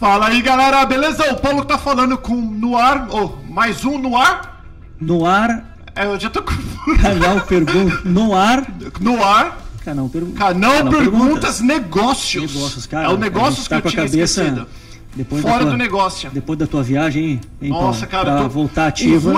[0.00, 1.30] Fala aí, galera, beleza?
[1.32, 4.64] O Paulo tá falando com no ar, oh, mais um no ar.
[4.98, 6.52] No ar, É, eu já tô com
[7.02, 8.00] canal Pergunta.
[8.08, 8.66] No ar,
[8.98, 9.58] no ar.
[9.84, 10.38] canal Pergunta.
[10.38, 12.54] Canal, Perguntas, Negócios.
[12.54, 13.06] Negócios, cara.
[13.06, 14.66] É o a negócios gente que tá eu tinha cabeça esquecido.
[15.14, 16.30] Depois Fora tua, do negócio.
[16.30, 18.24] Depois da tua viagem, hein, Nossa, Paulo?
[18.24, 19.34] cara, Pra tô- voltar ativa.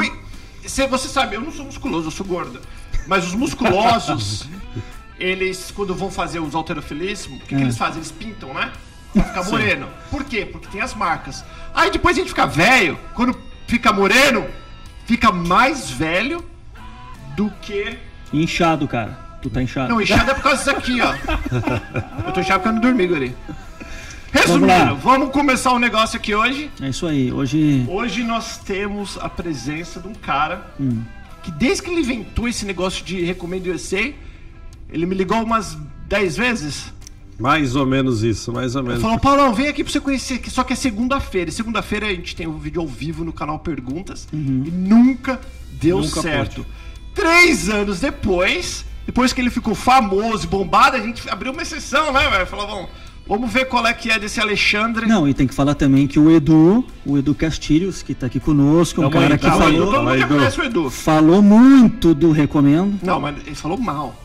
[0.66, 2.60] Cê- você sabe, eu não sou musculoso, eu sou gordo.
[3.08, 4.46] Mas os musculosos,
[5.18, 7.60] eles, quando vão fazer os alterofilismo, o que, que É.
[7.62, 7.96] eles fazem?
[7.96, 8.70] Eles pintam, né?
[9.12, 9.88] Pra ficar moreno.
[10.10, 10.46] Por quê?
[10.50, 11.44] Porque tem as marcas.
[11.74, 14.46] Aí depois a gente fica velho, quando fica moreno,
[15.06, 16.44] fica mais velho
[17.36, 17.98] do que.
[18.32, 19.18] Inchado, cara.
[19.42, 19.88] Tu tá inchado.
[19.92, 21.12] Não, inchado é por causa disso aqui, ó.
[22.26, 23.36] Eu tô inchado porque eu não dormi, Guri.
[24.32, 24.92] Vamos Resumindo, lá.
[24.94, 26.70] vamos começar o negócio aqui hoje.
[26.80, 27.30] É isso aí.
[27.32, 27.84] Hoje.
[27.88, 31.02] Hoje nós temos a presença de um cara Hum.
[31.42, 34.12] que desde que ele inventou esse negócio de Recomendo USA,
[34.88, 35.76] ele me ligou umas
[36.08, 36.92] 10 vezes.
[37.38, 39.00] Mais ou menos isso, mais ou menos.
[39.02, 41.50] Falou, Paulão, vem aqui pra você conhecer, que só que é segunda-feira.
[41.50, 44.28] E segunda-feira a gente tem um vídeo ao vivo no canal Perguntas.
[44.32, 44.64] Uhum.
[44.66, 45.40] E nunca
[45.80, 46.64] deu Nunca certo.
[47.14, 52.12] Três anos depois, depois que ele ficou famoso e bombado, a gente abriu uma exceção,
[52.12, 52.46] né, velho?
[52.46, 52.88] Falou, vamos,
[53.26, 55.06] vamos ver qual é que é desse Alexandre.
[55.06, 58.38] Não, e tem que falar também que o Edu, o Edu Castilhos, que tá aqui
[58.40, 60.34] conosco, um aí, cara que Edu, falou, todo mundo já Edu.
[60.36, 60.90] conhece o Edu.
[60.90, 62.98] falou muito do Recomendo.
[63.02, 64.21] Não, mas ele falou mal.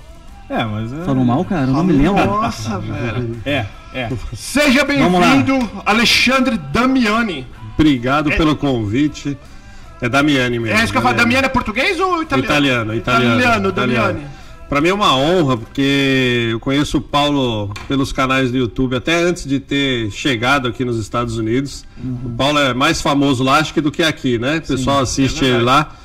[0.50, 1.03] É, mas é.
[1.03, 1.64] Falou mal, cara?
[1.64, 2.26] Eu não me lembro.
[2.26, 3.38] Nossa, velho.
[3.45, 4.09] É, é.
[4.34, 7.45] Seja bem-vindo, Alexandre Damiani.
[7.78, 9.38] Obrigado pelo convite.
[10.02, 10.78] É Damiani mesmo.
[10.78, 11.16] É isso que eu falo.
[11.16, 12.45] Damiani é português ou italiano?
[12.45, 13.40] Italiano, italiano.
[13.40, 14.20] Italiano, Damiani.
[14.70, 19.16] Pra mim é uma honra, porque eu conheço o Paulo pelos canais do YouTube, até
[19.16, 21.86] antes de ter chegado aqui nos Estados Unidos.
[22.25, 24.58] O Paulo é mais famoso lá, acho que do que aqui, né?
[24.58, 25.95] O pessoal assiste ele lá.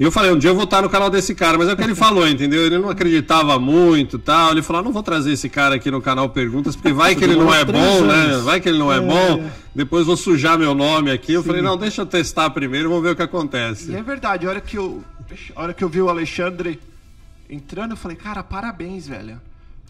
[0.00, 1.76] E eu falei, um dia eu vou estar no canal desse cara, mas é o
[1.76, 2.64] que ele falou, entendeu?
[2.64, 4.50] Ele não acreditava muito e tal.
[4.52, 7.22] Ele falou, ah, não vou trazer esse cara aqui no canal Perguntas, porque vai que
[7.22, 8.38] ele não é bom, né?
[8.42, 11.34] Vai que ele não é bom, depois vou sujar meu nome aqui.
[11.34, 13.90] Eu falei, não, deixa eu testar primeiro, vamos ver o que acontece.
[13.90, 15.04] E é verdade, a hora que eu,
[15.54, 16.80] a hora que eu vi o Alexandre
[17.48, 19.40] entrando, eu falei, cara, parabéns, velho.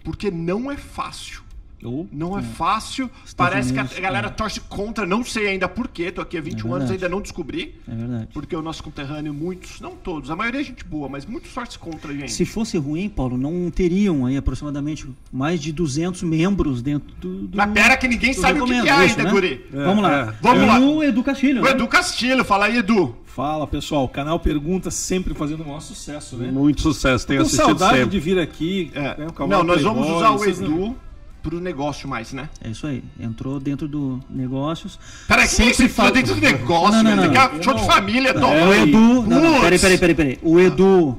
[0.04, 1.41] Porque não é fácil.
[1.84, 3.10] Oh, Não é fácil.
[3.37, 6.12] Parece que Unidos, a galera torce contra, não sei ainda por quê.
[6.12, 6.93] Tô aqui há 21 anos verdade.
[7.04, 7.75] ainda não descobri.
[7.88, 8.28] É verdade.
[8.32, 11.78] Porque o nosso conterrâneo, muitos, não todos, a maioria é gente boa, mas muitos torce
[11.78, 12.32] contra, gente.
[12.32, 17.48] Se fosse ruim, Paulo, não teriam aí aproximadamente mais de 200 membros dentro do.
[17.48, 19.31] do Mas pera que ninguém sabe o que, que é isso, ainda, né?
[19.31, 19.66] guri.
[19.72, 20.20] Vamos lá.
[20.20, 20.34] é.
[20.41, 20.78] Vamos E lá.
[20.81, 21.60] O Edu Castilho.
[21.60, 21.70] O né?
[21.72, 23.16] Edu Castilho, fala aí, Edu.
[23.25, 26.50] Fala pessoal, canal Pergunta sempre fazendo o maior sucesso, né?
[26.53, 28.10] Muito sucesso, tenho assistido saudade sempre.
[28.10, 28.91] de vir aqui.
[28.94, 29.16] É.
[29.16, 30.97] né, o Não, nós vamos usar o não- Edu
[31.42, 32.48] pro negócio mais, né?
[32.62, 33.03] É isso aí.
[33.19, 34.98] Entrou dentro do negócios.
[35.26, 37.32] Peraí, Sempre sempre fala dentro do negócio, Não, não, velho.
[37.32, 37.62] não, não.
[37.62, 38.53] show de família, Tom.
[38.53, 39.22] É, O Edu.
[39.22, 40.38] Não, não, peraí, peraí, peraí, peraí.
[40.42, 41.19] O Edu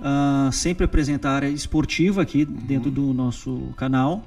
[0.00, 4.24] ah, sempre apresenta a área esportiva aqui dentro do nosso canal.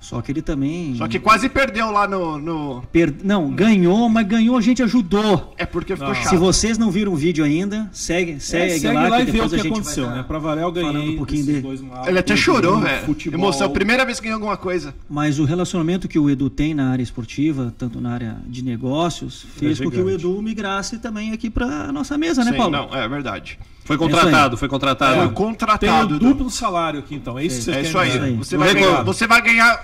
[0.00, 0.94] Só que ele também.
[0.96, 2.38] Só que quase perdeu lá no.
[2.38, 5.52] no- per- Não, ganhou, mas ganhou, a gente ajudou.
[5.58, 6.14] É porque ficou Não.
[6.14, 6.28] chato.
[6.30, 9.30] Se vocês não viram o vídeo ainda, segue, É, segue, segue lá, lá, e vê
[9.30, 10.22] o depois que a gente aconteceu, vai né?
[10.22, 13.06] Pra eu ganhei falando um pouquinho desses de- dois maus, Ele até chorou, velho.
[13.06, 13.38] Futebol.
[13.40, 13.70] Emoção.
[13.70, 14.94] Primeira vez que ganhou alguma coisa.
[15.10, 19.46] Mas o relacionamento que o Edu tem na área esportiva, tanto na área de negócios,
[19.56, 20.08] fez com que o.
[20.08, 22.72] Edu migrasse também aqui para nossa mesa, né, Sim, Paulo?
[22.72, 23.58] não, é verdade.
[23.88, 25.14] Foi contratado, foi Foi contratado.
[25.14, 26.18] Tem o contratado.
[26.18, 27.38] Duplo salário aqui, então.
[27.38, 28.36] É isso que vocês É isso aí.
[28.36, 29.82] Você vai, ganhar, você vai ganhar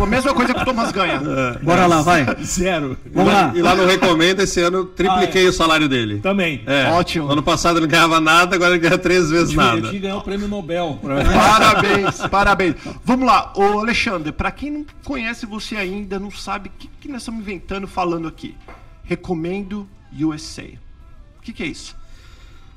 [0.00, 1.20] a mesma coisa que o Thomas ganha.
[1.60, 2.24] Bora lá, vai.
[2.44, 2.96] Zero.
[3.12, 3.52] Vamos lá.
[3.52, 6.20] E lá no Recomenda, esse ano eu tripliquei o salário dele.
[6.20, 6.62] Também.
[6.64, 6.90] É.
[6.90, 7.28] Ótimo.
[7.28, 9.80] Ano passado ele não ganhava nada, agora ele ganha três vezes Eu nada.
[9.80, 11.00] tinha que ganhar o prêmio Nobel.
[11.02, 12.76] Parabéns, parabéns.
[13.04, 17.08] Vamos lá, ô Alexandre, pra quem não conhece você ainda, não sabe o que, que
[17.08, 18.54] nós estamos inventando falando aqui.
[19.02, 19.88] Recomendo
[20.20, 20.68] USA.
[21.38, 21.96] O que, que é isso?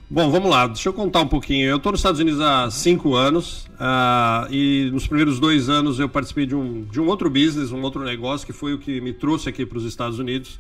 [0.10, 1.68] Bom, vamos lá, deixa eu contar um pouquinho.
[1.68, 6.08] Eu estou nos Estados Unidos há cinco anos ah, e nos primeiros dois anos eu
[6.08, 9.12] participei de um, de um outro business, um outro negócio que foi o que me
[9.12, 10.60] trouxe aqui para os Estados Unidos.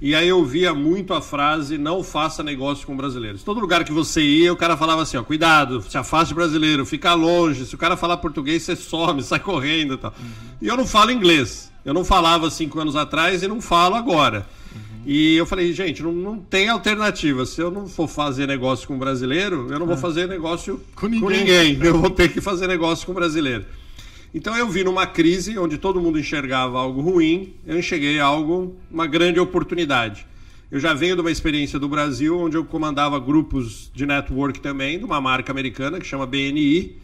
[0.00, 3.42] E aí eu via muito a frase: não faça negócio com brasileiros.
[3.42, 7.12] Todo lugar que você ia, o cara falava assim: ó, cuidado, se afaste brasileiro, fica
[7.12, 7.66] longe.
[7.66, 10.14] Se o cara falar português, você some, sai correndo e tal.
[10.62, 11.70] E eu não falo inglês.
[11.84, 14.46] Eu não falava cinco anos atrás e não falo agora.
[15.10, 17.46] E eu falei, gente, não, não tem alternativa.
[17.46, 21.30] Se eu não for fazer negócio com brasileiro, eu não vou fazer negócio Com com
[21.30, 21.72] ninguém.
[21.72, 21.78] ninguém.
[21.82, 23.64] Eu vou ter que fazer negócio com brasileiro.
[24.34, 29.06] Então eu vi numa crise onde todo mundo enxergava algo ruim, eu enxerguei algo, uma
[29.06, 30.26] grande oportunidade.
[30.70, 34.98] Eu já venho de uma experiência do Brasil, onde eu comandava grupos de network também,
[34.98, 36.98] de uma marca americana que chama BNI.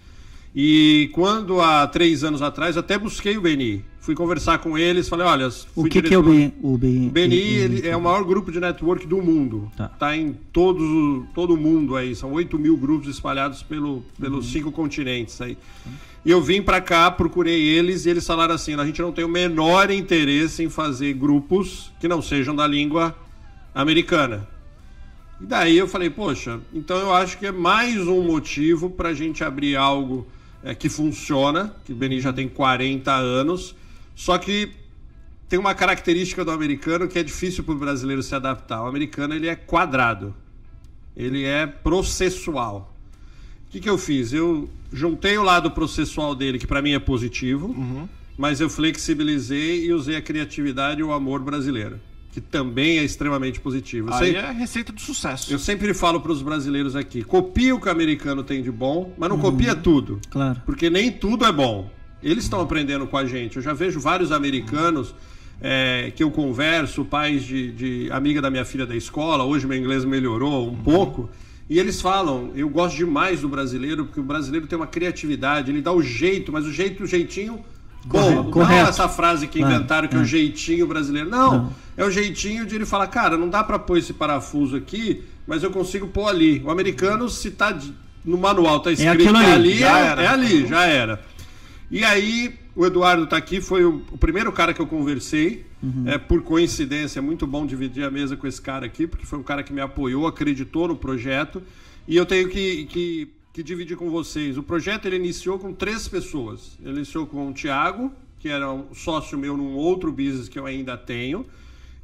[0.54, 3.82] E quando há três anos atrás, até busquei o BNI.
[4.04, 5.48] Fui conversar com eles, falei, olha...
[5.74, 6.52] O que, que é o BNI?
[6.62, 9.72] O BNI, BNI ele é o maior grupo de network do mundo.
[9.74, 9.88] Tá.
[9.88, 12.14] Tá, em todos, todo o mundo aí.
[12.14, 15.56] São 8 mil grupos espalhados pelo, pelos cinco continentes aí.
[16.22, 19.24] E eu vim pra cá, procurei eles e eles falaram assim: a gente não tem
[19.24, 23.16] o menor interesse em fazer grupos que não sejam da língua
[23.74, 24.46] americana.
[25.40, 29.14] E daí eu falei, poxa, então eu acho que é mais um motivo para a
[29.14, 30.26] gente abrir algo
[30.62, 33.74] é, que funciona, que o Beni já tem 40 anos,
[34.14, 34.70] só que
[35.49, 38.82] tem uma característica do americano que é difícil para o brasileiro se adaptar.
[38.82, 40.34] O americano ele é quadrado,
[41.16, 42.94] ele é processual.
[43.69, 44.32] O que, que eu fiz?
[44.32, 47.75] Eu juntei o lado processual dele, que para mim é positivo,
[48.38, 52.00] mas eu flexibilizei e usei a criatividade e o amor brasileiro,
[52.32, 54.08] que também é extremamente positivo.
[54.10, 55.52] Eu Aí sei- é a receita do sucesso.
[55.52, 59.12] eu sempre falo para os brasileiros aqui: copia o que o americano tem de bom,
[59.19, 60.20] mas não copia tudo.
[60.31, 60.62] Claro.
[60.64, 61.90] Porque nem tudo é bom.
[62.24, 63.56] Eles estão aprendendo com a gente.
[63.56, 65.14] Eu já vejo vários americanos
[65.60, 69.44] é, que eu converso, pais de, de amiga da minha filha da escola.
[69.44, 71.28] Hoje meu inglês melhorou um pouco.
[71.68, 75.80] E eles falam: eu gosto demais do brasileiro, porque o brasileiro tem uma criatividade, ele
[75.82, 77.64] dá o jeito, mas o jeito, o jeitinho.
[78.06, 78.42] Bom, Correto.
[78.44, 78.88] não Correto.
[78.90, 80.22] essa frase que Claro, inventaram que é é.
[80.22, 81.30] o jeitinho brasileiro.
[81.30, 81.72] Não, Não.
[81.96, 85.62] é o jeitinho de ele falar, cara, não dá pra pôr esse parafuso aqui, mas
[85.62, 86.60] eu consigo pôr ali.
[86.62, 87.74] O americano, se tá
[88.22, 90.22] no manual, tá escrito aquilo que é ali, ali, já é, era.
[90.22, 91.24] é ali, já era.
[91.90, 95.64] E aí, o Eduardo tá aqui, foi o, o primeiro cara que eu conversei.
[96.08, 99.38] É, por coincidência, é muito bom dividir a mesa com esse cara aqui, porque foi
[99.38, 101.62] um cara que me apoiou, acreditou no projeto.
[102.08, 104.56] E eu tenho que, que, que dividir com vocês.
[104.56, 106.76] O projeto ele iniciou com três pessoas.
[106.82, 110.66] Ele iniciou com o Thiago, que era um sócio meu num outro business que eu
[110.66, 111.46] ainda tenho.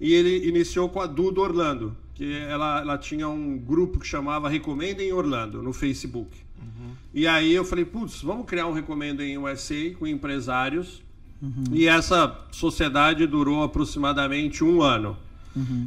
[0.00, 4.48] E ele iniciou com a Duda Orlando, que ela, ela tinha um grupo que chamava
[4.48, 6.30] Recomendem Orlando no Facebook.
[7.12, 11.02] E aí eu falei, putz, vamos criar um Recomendem USA com empresários.
[11.72, 15.16] E essa sociedade durou aproximadamente um ano.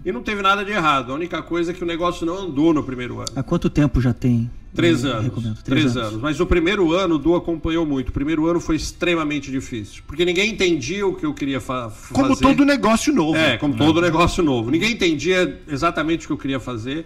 [0.03, 1.11] E não teve nada de errado.
[1.11, 3.29] A única coisa é que o negócio não andou no primeiro ano.
[3.35, 4.49] Há quanto tempo já tem?
[4.75, 5.25] Três Eu anos.
[5.25, 5.63] recomendo.
[5.63, 6.19] Três, anos.
[6.19, 8.09] Mas o primeiro ano o Du acompanhou muito.
[8.09, 10.01] O primeiro ano foi extremamente difícil.
[10.07, 12.13] Porque ninguém entendia o que eu queria fa fazer.
[12.13, 13.37] Como todo negócio novo.
[13.37, 14.71] É, como todo negócio novo.
[14.71, 17.05] Ninguém entendia exatamente o que eu queria fazer.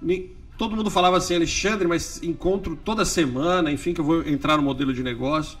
[0.00, 4.56] Ni- Todo mundo falava assim, Alexandre, mas encontro toda semana, enfim, que eu vou entrar
[4.56, 5.58] no modelo de negócio.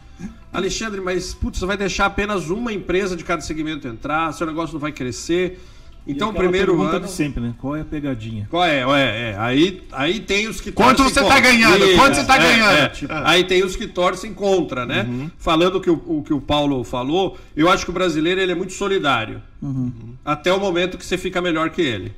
[0.52, 4.72] Alexandre, mas putz, você vai deixar apenas uma empresa de cada segmento entrar, seu negócio
[4.72, 5.60] não vai crescer.
[6.08, 7.06] Então, primeiro pergunta ano.
[7.06, 7.52] de sempre, né?
[7.58, 8.46] Qual é a pegadinha?
[8.48, 8.78] Qual é?
[8.78, 9.36] É, é.
[9.38, 11.40] Aí, aí tem os que Quanto torcem você tá contra.
[11.40, 11.96] ganhando?
[11.96, 12.78] Quanto você tá é, ganhando?
[12.78, 12.88] é.
[12.88, 15.30] Tipo- Aí tem os que torcem contra, né?
[15.36, 18.52] Falando o que o, o que o Paulo falou, eu acho que o brasileiro ele
[18.52, 19.42] é muito solidário.
[20.24, 22.14] Até o momento que você fica melhor que ele.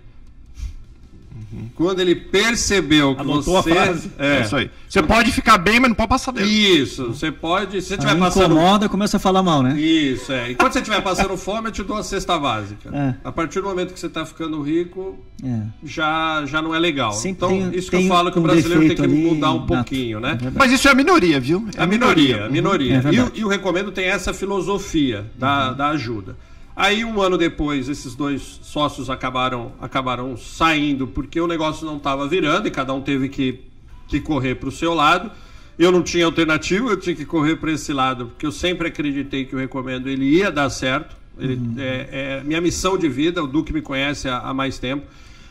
[1.74, 3.70] Quando ele percebeu que Anotou a você.
[3.70, 4.10] frase?
[4.18, 4.70] É É, isso aí.
[4.88, 6.46] Você pode ficar bem, mas não pode passar dele.
[6.50, 7.80] Isso, você pode.
[7.80, 9.78] Se você estiver passando incomoda, começa a falar mal, né?
[9.80, 10.50] isso, é.
[10.50, 12.90] Enquanto você estiver passando fome, eu te dou a cesta básica.
[12.92, 13.14] É.
[13.24, 15.60] A partir do momento que você está ficando rico, É.
[15.82, 17.12] já, já não é legal.
[17.12, 19.52] Sempre então, tem- isso que eu falo que o um brasileiro tem que ali mudar
[19.52, 19.66] um nato.
[19.68, 20.38] pouquinho, né?
[20.44, 20.50] É.
[20.54, 21.66] Mas isso é a minoria, viu?
[21.76, 23.02] É a minoria, a minoria.
[23.06, 26.36] É e, o, e o Recomendo tem essa filosofia da, da ajuda.
[26.80, 32.28] Aí, um ano depois, esses dois sócios acabaram, acabaram saindo porque o negócio não estava
[32.28, 33.62] virando e cada um teve que,
[34.06, 35.28] que correr para o seu lado.
[35.76, 39.44] Eu não tinha alternativa, eu tinha que correr para esse lado, porque eu sempre acreditei
[39.44, 41.16] que o Recomendo ele ia dar certo.
[41.36, 45.04] Ele, é, é minha missão de vida, o Duque me conhece há, há mais tempo.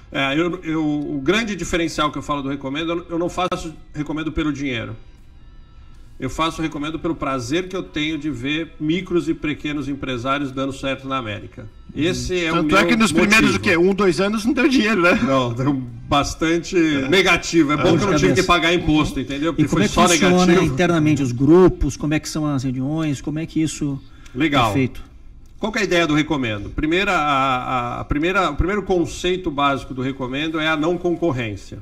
[0.09, 4.31] É, eu, eu- o grande diferencial que eu falo do Recomendo, eu não faço Recomendo
[4.31, 4.95] pelo dinheiro.
[6.19, 10.73] Eu faço recomendo pelo prazer que eu tenho de ver micros e pequenos empresários dando
[10.73, 11.67] certo na América.
[11.95, 13.63] Esse é o Tanto meu é que nos primeiros, o motivo.
[13.63, 13.77] quê?
[13.77, 15.13] Um, dois anos não deu dinheiro, né?
[15.23, 16.75] Não, deu bastante
[17.09, 17.71] negativo.
[17.71, 19.51] É bom Dor que eu não tive que pagar imposto, entendeu?
[19.51, 20.73] E Porque como foi é que só funciona negativo.
[20.73, 21.95] internamente os grupos?
[21.95, 23.21] Como é que são as reuniões?
[23.21, 24.01] Como é que isso
[24.33, 24.71] Legal.
[24.71, 25.03] é feito?
[25.59, 26.69] Qual que é a ideia do recomendo?
[26.71, 27.57] Primeira, a,
[27.97, 31.77] a- a primeira, o primeiro conceito básico do recomendo é a não concorrência.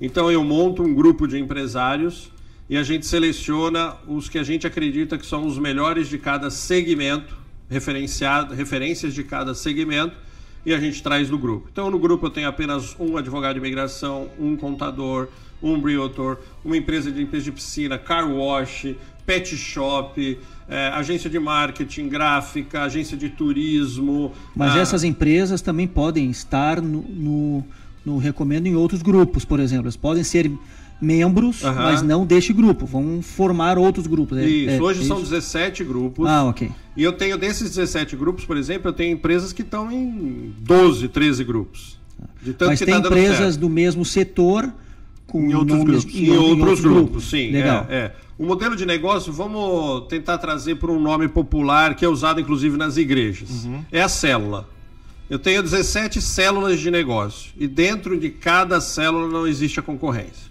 [0.00, 2.30] Então eu monto um grupo de empresários
[2.68, 6.50] e a gente seleciona os que a gente acredita que são os melhores de cada
[6.50, 7.36] segmento,
[7.68, 10.16] referenciado, referências de cada segmento,
[10.64, 11.68] e a gente traz no grupo.
[11.70, 15.28] Então no grupo eu tenho apenas um advogado de imigração, um contador,
[15.62, 18.94] um realtor, uma empresa de limpeza de piscina, car wash,
[19.24, 24.32] pet shop, eh, agência de marketing, gráfica, agência de turismo.
[24.54, 27.64] Mas ah, essas empresas também podem estar no, no,
[28.04, 29.86] no recomendo em outros grupos, por exemplo.
[29.86, 30.50] Eles podem ser
[31.00, 32.86] membros, mas não deste grupo.
[32.86, 34.38] Vão formar outros grupos.
[34.38, 35.30] É- Isso, é- hoje é são isso?
[35.30, 36.28] 17 grupos.
[36.28, 36.70] Ah, ok.
[36.96, 41.08] E eu tenho desses 17 grupos, por exemplo, eu tenho empresas que estão em 12,
[41.08, 41.98] 13 grupos.
[42.60, 44.72] Mas que tem tá empresas do mesmo setor
[45.26, 46.20] com Em outros nomes- grupos.
[46.20, 47.50] Em, outros, grupos, sim.
[47.50, 47.86] Legal.
[47.90, 48.14] É, é.
[48.38, 52.76] O modelo de negócio, vamos tentar trazer por um nome popular que é usado inclusive
[52.76, 53.66] nas igrejas.
[53.90, 54.68] É a célula.
[55.28, 60.45] Eu tenho 17 células de negócio e dentro de cada célula não existe a concorrência.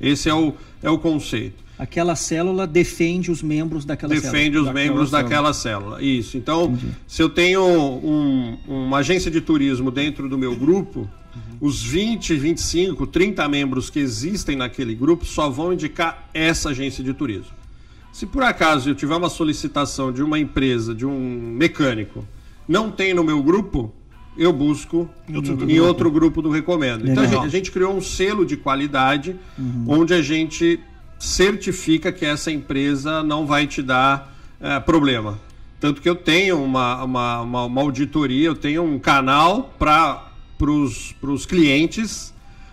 [0.00, 1.62] Esse é o, é o conceito.
[1.78, 4.68] Aquela célula defende os membros daquela Defende célula.
[4.68, 6.02] os membros daquela célula.
[6.02, 6.36] Isso.
[6.36, 11.08] Então, se eu tenho um- uma agência de turismo dentro do meu grupo,
[11.60, 17.14] os 20, 25, 30 membros que existem naquele grupo só vão indicar essa agência de
[17.14, 17.52] turismo.
[18.12, 21.18] Se por acaso eu tiver uma solicitação de uma empresa, de um
[21.56, 22.26] mecânico,
[22.68, 23.90] não tem no meu grupo,
[24.40, 27.06] eu busco em outro, grupo do Recomendo.
[27.06, 29.36] Então a gente, a gente criou um selo de qualidade
[29.86, 30.80] onde a gente
[31.18, 35.38] certifica que essa empresa não vai te dar eh, problema.
[35.78, 40.24] Tanto que eu tenho uma, uma, uma, uma auditoria, eu tenho um canal para
[40.62, 42.32] os clientes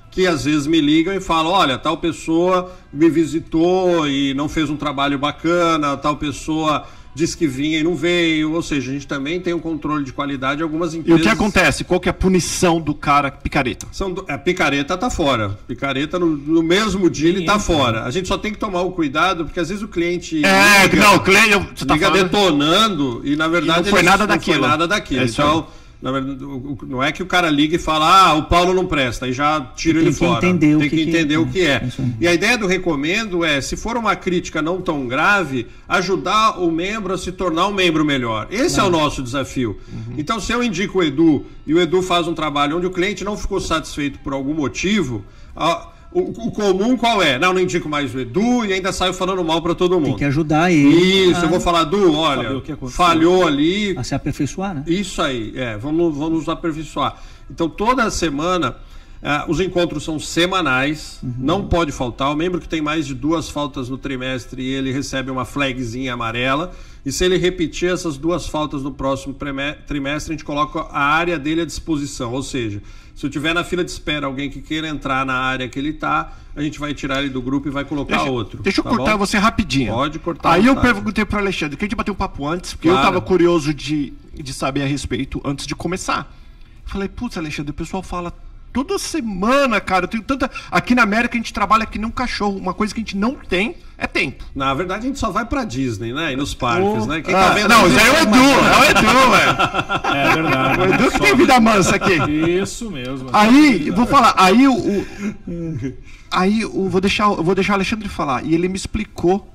[0.09, 4.69] que às vezes me ligam e falam: olha, tal pessoa me visitou e não fez
[4.69, 8.53] um trabalho bacana, tal pessoa disse que vinha e não veio.
[8.53, 10.61] Ou seja, a gente também tem um controle de qualidade.
[10.63, 11.19] Algumas E empresas.
[11.19, 11.83] o que acontece?
[11.83, 13.87] Qual que é a punição do cara picareta?
[13.91, 15.57] São, do- a picareta tá fora.
[15.67, 18.03] Picareta no, no mesmo dia ele tá fora.
[18.03, 20.45] A gente só tem que tomar o cuidado, porque às vezes o cliente.
[20.45, 22.23] É, liga- não, Cleio, você tá liga falando...
[22.23, 24.59] detonando e na verdade E não foi ele- nada não daquilo.
[24.59, 25.21] Foi nada daquilo.
[25.21, 25.63] É isso aí.
[25.99, 26.37] Verdade,
[26.87, 29.59] não é que o cara liga e fala, ah, o Paulo não presta, e já
[29.75, 30.45] tira Tem ele que fora.
[30.45, 31.65] entender tem que, que que- entender o que é.
[31.65, 32.13] é aí.
[32.21, 36.69] E a ideia do recomendo é, se for uma crítica não tão grave, ajudar o
[36.71, 38.47] membro a se tornar um membro melhor.
[38.51, 39.77] Esse é o nosso desafio.
[39.91, 40.13] Uhum.
[40.17, 43.23] Então, se eu indico o Edu e o Edu faz um trabalho onde o cliente
[43.23, 45.25] não ficou satisfeito por algum motivo,
[45.55, 47.37] a- o, o comum qual é?
[47.37, 50.05] Não, não indico mais o Edu e ainda saio falando mal para todo mundo.
[50.09, 53.97] Tem que ajudar ele Isso, a, eu vou falar, Du, Saber olha, falhou ali.
[53.97, 54.83] a se aperfeiçoar, né?
[54.87, 57.21] Isso aí, é, vamos, vamos nos aperfeiçoar.
[57.49, 58.75] Então, toda semana,
[59.21, 62.31] ah, os encontros são semanais, não pode faltar.
[62.31, 66.71] O membro que tem mais de duas faltas no trimestre, ele recebe uma flagzinha amarela.
[67.05, 71.39] E se ele repetir essas duas faltas no próximo trimestre, a gente coloca a área
[71.39, 72.33] dele à disposição.
[72.33, 72.81] Ou seja,
[73.17, 75.89] se eu tiver na fila de espera alguém que queira entrar na área que ele
[75.89, 78.61] está, a gente vai tirar ele do grupo e vai colocar Deixa, outro.
[78.61, 79.17] deixa eu tá cortar bom?
[79.17, 79.91] você rapidinho.
[79.91, 80.93] Pode cortar Aí eu vontade.
[80.93, 83.07] perguntei pro Alexandre, que a gente bateu um papo antes, porque eu Claro.
[83.07, 86.31] tava curioso de, de saber a respeito antes de começar.
[86.85, 88.31] Falei, putz, Alexandre, o pessoal fala
[88.71, 90.05] toda semana, cara.
[90.05, 90.49] Eu tenho tanta.
[90.69, 92.55] Aqui na América a gente trabalha que nem um cachorro.
[92.55, 94.43] Uma coisa que a gente não tem é tempo.
[94.53, 96.33] Na verdade, a gente só vai pra Disney, né?
[96.33, 97.21] E nos parques, né?
[97.21, 100.15] Quem Ah, tá vendo não, isso aí é o Edu, é o Edu, velho.
[100.15, 100.81] É verdade.
[100.81, 102.13] O Edu que tem vida mansa aqui.
[102.61, 103.29] Isso mesmo.
[103.33, 104.73] Aí, vou falar, aí o.
[104.73, 105.93] o-
[106.31, 108.43] aí eu vou deixar, eu vou deixar o Alexandre falar.
[108.45, 109.51] E ele me explicou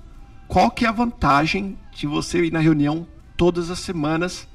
[0.48, 3.06] qual que é a vantagem de você ir na reunião
[3.36, 4.46] todas as semanas.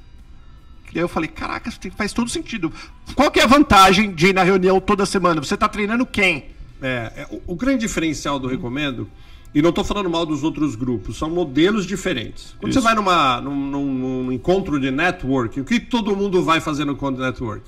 [0.92, 2.72] E aí eu falei, caraca, faz todo sentido.
[3.14, 5.40] Qual que é a vantagem de ir na reunião toda semana?
[5.42, 6.46] Você tá treinando quem?
[6.80, 9.08] É, é, o, o grande diferencial do Recomendo,
[9.54, 12.54] e não estou falando mal dos outros grupos, são modelos diferentes.
[12.60, 12.80] Quando Isso.
[12.80, 16.84] você vai numa, num, num- num encontro de network, o que todo mundo vai fazer
[16.84, 17.64] no encontro de network?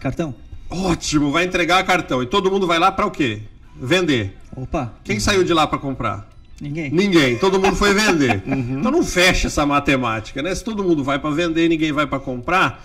[0.00, 0.34] Cartão?
[0.70, 2.22] Ótimo, vai entregar cartão.
[2.22, 3.42] E todo mundo vai lá para o quê?
[3.80, 4.36] Vender.
[4.56, 6.28] Opa, Quem saiu de lá para comprar?
[6.60, 6.90] Ninguém.
[6.90, 8.42] Ninguém, todo mundo foi vender.
[8.46, 10.54] Então não fecha essa matemática, né?
[10.54, 12.84] Se todo mundo vai para vender ninguém vai para comprar,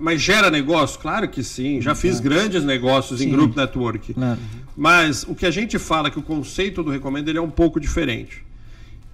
[0.00, 0.98] mas gera negócio?
[1.00, 1.80] Claro que sim.
[1.80, 3.30] Já fiz grandes negócios em Sim.
[3.32, 4.14] grupo network.
[4.14, 4.40] Claro.
[4.76, 7.78] Mas o que a gente fala que o conceito do recomendo ele é um pouco
[7.78, 8.44] diferente.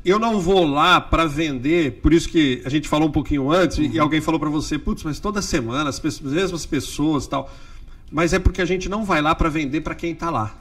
[0.05, 3.79] Eu não vou lá para vender, por isso que a gente falou um pouquinho antes
[3.79, 7.53] e alguém falou para você, putz, mas toda semana as pessoas- mesmas pessoas, e tal.
[8.11, 10.55] Mas é porque a gente não vai lá para vender para quem está lá.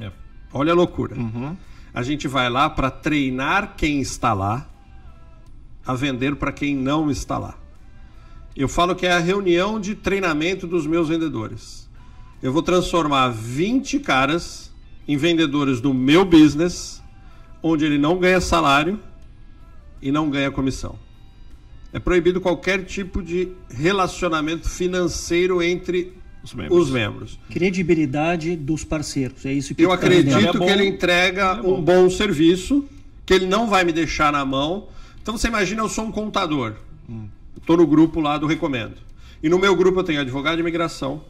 [0.00, 0.10] É.
[0.52, 1.16] Olha a loucura.
[1.92, 4.68] A gente vai lá para treinar quem está lá
[5.86, 7.58] a vender para quem não está lá.
[8.54, 11.88] Eu falo que é a reunião de treinamento dos meus vendedores.
[12.42, 14.70] Eu vou transformar 20 caras
[15.06, 17.02] em vendedores do meu business,
[17.62, 19.00] onde ele não ganha salário
[20.02, 20.98] e não ganha comissão.
[21.92, 26.17] É proibido qualquer tipo de relacionamento financeiro entre
[26.48, 26.78] Os membros.
[26.86, 27.38] os membros.
[27.50, 29.44] Credibilidade dos parceiros.
[29.44, 30.66] É isso que Eu tá acredito É bom.
[30.66, 32.84] que ele entrega um bom serviço,
[33.26, 34.88] que ele não vai me deixar na mão.
[35.22, 36.74] Então você imagina, eu sou um contador.
[37.56, 38.94] Estou no grupo lá do Recomendo.
[39.42, 41.22] E no meu grupo eu tenho advogado de imigração.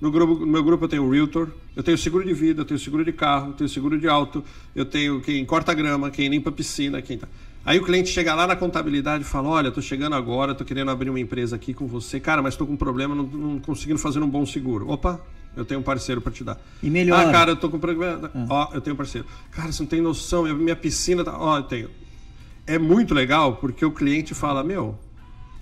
[0.00, 2.78] No, grupo, no meu grupo eu tenho realtor, eu tenho seguro de vida, eu tenho
[2.78, 4.44] seguro de carro, eu tenho seguro de auto,
[4.76, 7.26] eu tenho quem corta grama, quem limpa a piscina, quem tá.
[7.68, 10.90] Aí o cliente chega lá na contabilidade e fala: Olha, estou chegando agora, estou querendo
[10.90, 13.98] abrir uma empresa aqui com você, cara, mas estou com um problema, não, não conseguindo
[13.98, 14.90] fazer um bom seguro.
[14.90, 15.20] Opa,
[15.54, 16.58] eu tenho um parceiro para te dar.
[16.82, 17.28] E melhora.
[17.28, 18.30] Ah, cara, eu tô com problema.
[18.48, 19.26] Ó, eu tenho um parceiro.
[19.50, 21.38] Cara, você não tem noção, minha piscina tá.
[21.38, 21.90] Ó, eu tenho.
[22.66, 24.98] É muito legal porque o cliente fala: Meu,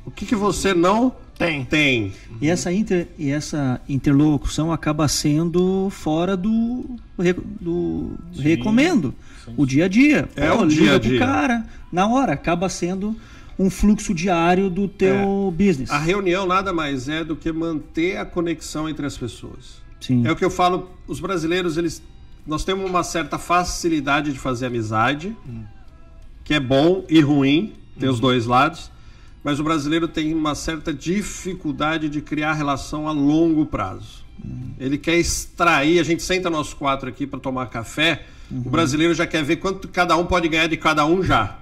[0.05, 1.65] o que, que você não Tem.
[1.65, 2.13] Tem.
[2.41, 6.85] E essa, inter, e essa interlocução acaba sendo fora do,
[7.61, 9.15] do recomendo.
[9.57, 10.29] O dia a dia.
[10.35, 11.19] É o liga dia a dia.
[11.19, 13.15] cara, na hora, acaba sendo
[13.59, 15.91] um fluxo diário do teu business.
[15.91, 19.83] A reunião nada mais é do que manter a conexão entre as pessoas.
[20.01, 20.27] Sim.
[20.27, 22.03] É o que eu falo, os brasileiros, eles
[22.47, 25.37] nós temos uma certa facilidade de fazer amizade,
[26.45, 28.91] que é bom e ruim, tem os dois lados,
[29.47, 34.25] mas o brasileiro tem uma certa dificuldade de criar relação a longo prazo.
[34.77, 39.25] Ele quer extrair, a gente senta nós quatro aqui para tomar café, o brasileiro já
[39.25, 41.59] quer ver quanto cada um pode ganhar de cada um já.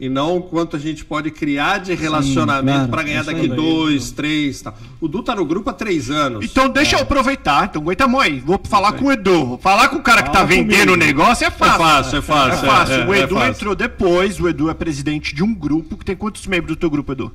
[0.00, 4.10] E não quanto a gente pode criar de relacionamento claro, para ganhar isso daqui dois,
[4.10, 4.74] três, tal.
[4.98, 6.42] O Du tá no grupo há três anos.
[6.42, 7.66] Então deixa eu aproveitar.
[7.66, 8.40] Então aguenta mãe.
[8.40, 9.44] Vou falar com o Edu.
[9.44, 11.46] Vou falar com o cara que tá Fala vendendo o negócio.
[11.46, 11.74] É fácil.
[11.74, 12.66] É fácil, é É fácil.
[12.66, 12.94] fácil.
[12.94, 13.50] é, o é Edu fácil.
[13.50, 14.40] entrou depois.
[14.40, 17.30] O Edu é presidente de um grupo que tem quantos membros do teu grupo, Edu?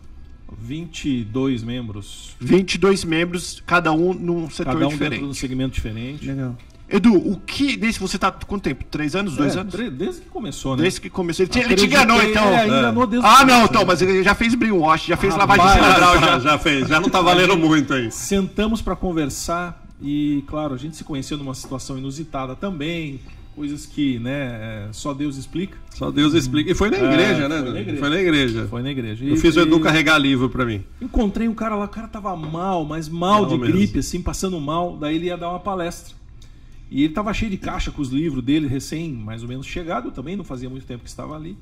[0.59, 5.11] 22 membros, 22 membros, cada um num setor cada um diferente.
[5.11, 6.25] dentro de um segmento diferente.
[6.25, 6.57] Legal.
[6.87, 7.75] Edu, o que.
[7.77, 8.83] Desde você tá quanto tempo?
[8.91, 9.35] Três anos?
[9.35, 9.73] Dois É, anos?
[9.73, 10.83] Desde que começou, né?
[10.83, 11.43] Desde que começou.
[11.43, 12.57] Ele te, ele te enganou, Acreditei- então.
[12.57, 15.83] É, enganou desde Ah, não, então, mas ele já fez brainwash, já fez Rapaz, lavagem
[15.83, 16.19] cerebral.
[16.19, 16.57] já, Já.
[16.59, 18.11] fez, já não tá valendo muito aí.
[18.11, 23.19] Sentamos para conversar e, claro, a gente se conheceu numa situação inusitada também,
[23.55, 25.77] coisas que, né, é, só Deus explica.
[25.89, 26.69] Só Deus explica.
[26.71, 27.61] E foi na É, igreja, né?
[27.63, 27.99] foi na igreja.
[27.99, 28.67] Foi na igreja.
[28.69, 29.25] Foi na igreja.
[29.25, 30.83] Eu E- fiz o Edu e- carregar livro pra mim.
[31.01, 33.73] Encontrei um cara lá, o cara tava mal, mas mal Mal de mesmo.
[33.73, 34.97] gripe, assim, passando mal.
[34.97, 36.13] Daí ele ia dar uma palestra.
[36.95, 40.07] E ele tava cheio de caixa com os livros dele, recém, mais ou menos chegado.
[40.07, 41.57] Eu também não fazia muito tempo que estava ali.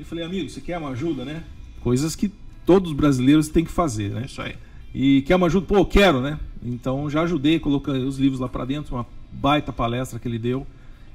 [0.00, 1.44] E falei, amigo, você quer uma ajuda, né?
[1.82, 2.32] Coisas que
[2.64, 4.24] todos os brasileiros têm que fazer, né?
[4.24, 4.54] Isso aí.
[4.94, 5.66] E quer uma ajuda?
[5.66, 6.40] Pô, quero, né?
[6.64, 10.66] Então já ajudei, coloquei os livros lá pra dentro, uma baita palestra que ele deu.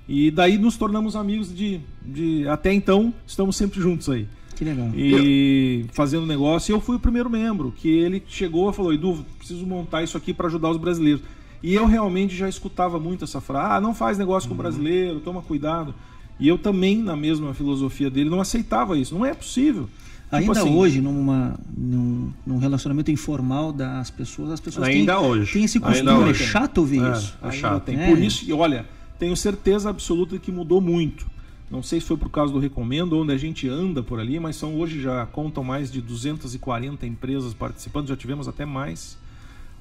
[0.07, 2.47] E daí nos tornamos amigos de, de.
[2.47, 4.27] Até então, estamos sempre juntos aí.
[4.55, 4.91] Que legal.
[4.93, 6.71] E fazendo negócio.
[6.71, 10.15] E eu fui o primeiro membro, que ele chegou e falou: Edu, preciso montar isso
[10.15, 11.23] aqui para ajudar os brasileiros.
[11.63, 14.61] E eu realmente já escutava muito essa frase: ah, não faz negócio com Uhum.
[14.61, 15.93] brasileiro, toma cuidado.
[16.39, 19.15] E eu também, na mesma filosofia dele, não aceitava isso.
[19.15, 19.89] Não é possível.
[20.25, 25.25] Tipo Ainda assim, hoje, numa, num, num relacionamento informal das pessoas, as pessoas Ainda têm,
[25.25, 25.53] hoje.
[25.53, 26.11] têm esse Ainda costume.
[26.11, 26.43] É hoje.
[26.45, 27.11] chato ouvir É.
[27.13, 27.37] isso.
[27.41, 27.83] É Ainda chato.
[27.85, 27.97] tem.
[27.99, 28.09] É.
[28.09, 28.85] Por isso, e olha,
[29.17, 31.25] tenho certeza absoluta de que mudou muito.
[31.71, 34.57] Não sei se foi por causa do Recomendo, onde a gente anda por ali, mas
[34.57, 39.17] são hoje já contam mais de 240 empresas participando, já tivemos até mais,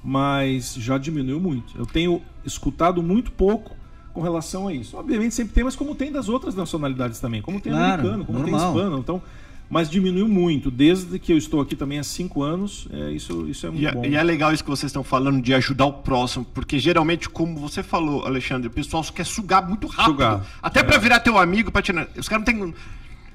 [0.03, 1.77] mas já diminuiu muito.
[1.77, 3.75] Eu tenho escutado muito pouco
[4.13, 4.97] com relação a isso.
[4.97, 8.39] Obviamente sempre tem, mas como tem das outras nacionalidades também, como tem Claro, americano, como
[8.39, 8.59] normal.
[8.59, 9.21] tem hispano, então,
[9.69, 10.71] mas diminuiu muito.
[10.71, 13.85] Desde que eu estou aqui também há cinco anos, é, isso, isso é muito E
[13.85, 14.05] é, bom.
[14.05, 17.59] e é legal isso que vocês estão falando de ajudar o próximo, porque geralmente, como
[17.59, 20.13] você falou, Alexandre, o pessoal só quer sugar muito rápido.
[20.13, 20.45] Sugar.
[20.61, 21.91] Até pra virar teu amigo, pra te...
[22.17, 22.73] Os caras não tem.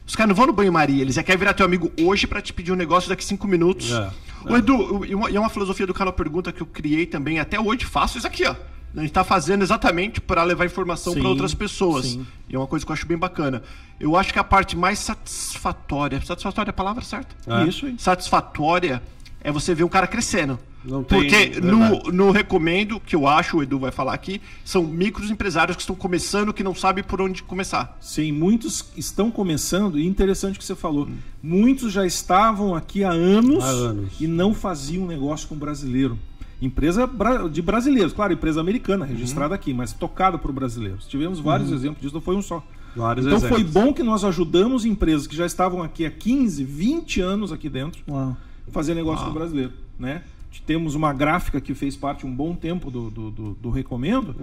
[0.05, 2.53] Os caras não vão no banho-maria, eles já querem virar teu amigo hoje pra te
[2.53, 3.93] pedir um negócio daqui cinco minutos.
[3.93, 4.11] É,
[4.49, 7.61] Ô, Edu, e uma, e uma filosofia do canal Pergunta que eu criei também, até
[7.61, 8.55] hoje faço isso aqui, ó.
[8.95, 12.07] A gente tá fazendo exatamente para levar informação para outras pessoas.
[12.07, 12.27] sim.
[12.49, 13.63] E é uma coisa que eu acho bem bacana.
[13.99, 16.21] Eu acho que a parte mais satisfatória.
[16.21, 17.35] Satisfatória é a palavra certa?
[17.47, 17.67] É.
[17.67, 17.95] Isso aí.
[17.99, 19.03] satisfatória
[19.41, 20.59] é você ver um cara crescendo.
[20.85, 24.83] Não tem- Porque no, no recomendo, que eu acho, o Edu vai falar aqui, são
[24.83, 27.97] micros empresários que estão começando, que não sabem por onde começar.
[28.01, 31.09] Sim, muitos estão começando, e interessante o que você falou.
[31.43, 34.13] Muitos já estavam aqui há anos, Há anos.
[34.21, 36.19] e não faziam negócio com brasileiro.
[36.61, 37.09] Empresa
[37.51, 41.07] de brasileiros, claro, empresa americana, registrada aqui, mas tocada por brasileiros.
[41.07, 42.65] Tivemos vários exemplos disso, não foi um só.
[42.95, 43.73] Vários então foi exemplos.
[43.73, 48.03] bom que nós ajudamos empresas que já estavam aqui há 15, 20 anos aqui dentro,
[48.09, 48.37] Uau.
[48.71, 50.23] fazer negócio com brasileiro, né?
[50.61, 54.35] Temos uma gráfica que fez parte um bom tempo do, do, do- do Recomendo.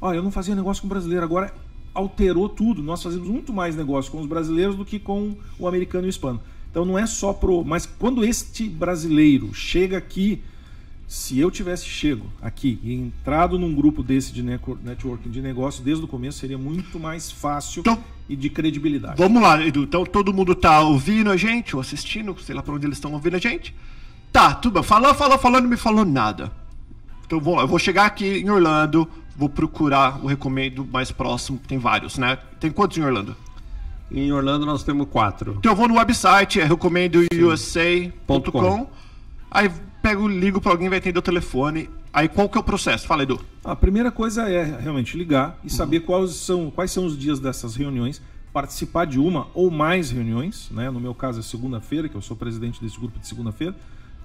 [0.00, 1.52] Olha, eu não fazia negócio com brasileiro, agora
[1.92, 2.82] alterou tudo.
[2.82, 6.10] Nós fazemos muito mais negócio com os brasileiros do que com o americano e o
[6.10, 6.40] hispano.
[6.70, 7.64] Então não é só pro.
[7.64, 10.40] Mas quando este brasileiro chega aqui,
[11.08, 16.04] se eu tivesse chego aqui e entrado num grupo desse de networking de negócio desde
[16.04, 19.16] o começo, seria muito mais fácil Então- e de credibilidade.
[19.20, 19.82] Vamos lá, Edu.
[19.82, 23.12] Então todo mundo tá ouvindo a gente, ou assistindo, sei lá pra onde eles estão
[23.12, 23.74] ouvindo a gente.
[24.32, 24.82] Tá, tudo bem.
[24.82, 26.50] Falou, falou, falou, não me falou nada.
[27.26, 31.78] Então vou, eu vou chegar aqui em Orlando, vou procurar o recomendo mais próximo, tem
[31.78, 32.38] vários, né?
[32.58, 33.36] Tem quantos em Orlando?
[34.10, 35.54] Em Orlando nós temos quatro.
[35.58, 38.88] Então eu vou no website, é recomendousa.com.
[39.50, 39.70] Aí
[40.02, 41.88] pego, ligo pra alguém, vai atender o telefone.
[42.12, 43.06] Aí qual que é o processo?
[43.06, 43.40] Fala, Edu.
[43.64, 47.76] A primeira coisa é realmente ligar e saber quais são, quais são os dias dessas
[47.76, 48.20] reuniões,
[48.52, 50.90] participar de uma ou mais reuniões, né?
[50.90, 53.76] No meu caso é segunda-feira, que eu sou presidente desse grupo de segunda-feira.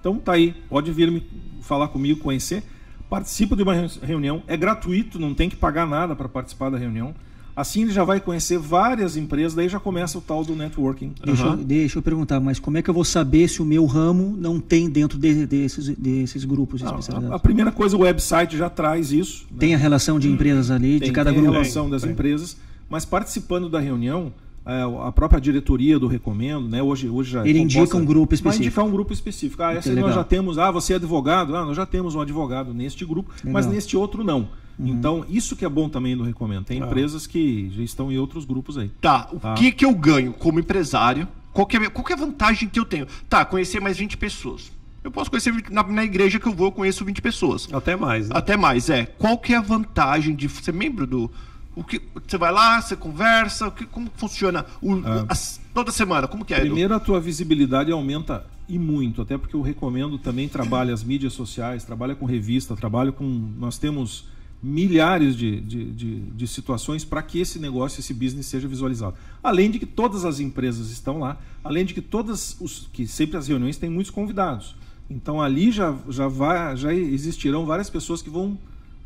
[0.06, 1.26] Então tá aí, pode vir me
[1.62, 2.62] falar comigo, conhecer.
[3.10, 6.78] Participa de uma re- reunião, é gratuito, não tem que pagar nada para participar da
[6.78, 7.16] reunião.
[7.56, 11.12] Assim ele já vai conhecer várias empresas, daí já começa o tal do networking.
[11.24, 13.86] Deixa, eu, deixa eu perguntar, mas como é que eu vou saber se o meu
[13.88, 17.32] ramo não tem dentro de- desses, desses grupos Ah, especializados?
[17.32, 19.48] a, a primeira coisa, o website já traz isso.
[19.50, 19.58] né?
[19.58, 21.56] Tem a relação de empresas ali, tem, de cada tem grupo?
[21.58, 22.56] a relação das empresas,
[22.88, 24.32] mas participando da reunião,
[24.66, 26.82] a própria diretoria do Recomendo, né?
[26.82, 28.64] Hoje, hoje já é Ele indica um grupo Vai específico.
[28.64, 29.62] indicar um grupo específico.
[29.62, 30.58] Ah, essa nós já temos.
[30.58, 31.56] Ah, você é advogado?
[31.56, 33.64] Ah, nós já temos um advogado neste grupo, mas Legal.
[33.64, 33.70] Uhum.
[33.76, 34.48] neste outro não.
[34.78, 36.66] Então, isso que é bom também do Recomendo.
[36.66, 38.90] Tem empresas que já estão em outros grupos aí.
[39.00, 39.54] Tá, o Tá.
[39.54, 41.28] que que eu ganho como empresário?
[41.54, 43.08] Qual que, é, qual que é a vantagem que eu tenho?
[43.30, 44.70] Tá, conhecer mais 20 pessoas.
[45.02, 47.70] Eu posso conhecer na, na igreja que eu vou, eu conheço 20 pessoas.
[47.72, 48.36] Até mais, né?
[48.36, 49.06] Até mais, é.
[49.06, 51.32] Qual que é a vantagem de ser membro do.
[51.76, 54.94] O que, você vai lá, você conversa, o que, como funciona o,
[55.28, 56.28] as- toda semana?
[56.28, 56.58] Como que é?
[56.58, 56.68] Edu?
[56.68, 61.34] Primeiro, a tua visibilidade aumenta e muito, até porque eu recomendo também trabalha as mídias
[61.34, 63.26] sociais, trabalha com revista, trabalha com.
[63.60, 64.26] Nós temos
[64.64, 69.16] milhares de, de, de, de situações para que esse negócio, esse business seja visualizado.
[69.44, 73.38] Além de que todas as empresas estão lá, além de que todas os que sempre
[73.38, 74.76] as reuniões têm muitos convidados.
[75.10, 78.58] Então ali já, já, vai, já existirão várias pessoas que vão.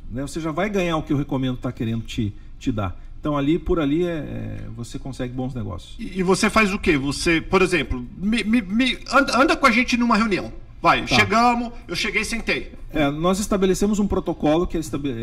[0.09, 2.99] Né, você já vai ganhar o que eu recomendo estar querendo te, te dar.
[3.19, 5.95] Então ali por ali é, é, você consegue bons negócios.
[5.99, 6.97] E você faz o quê?
[6.97, 10.51] Você, por exemplo, me- me- me- anda, anda com a gente numa reunião.
[10.81, 12.71] Vai, chegamos, eu cheguei e sentei.
[12.93, 14.79] É, nós estabelecemos um protocolo que é,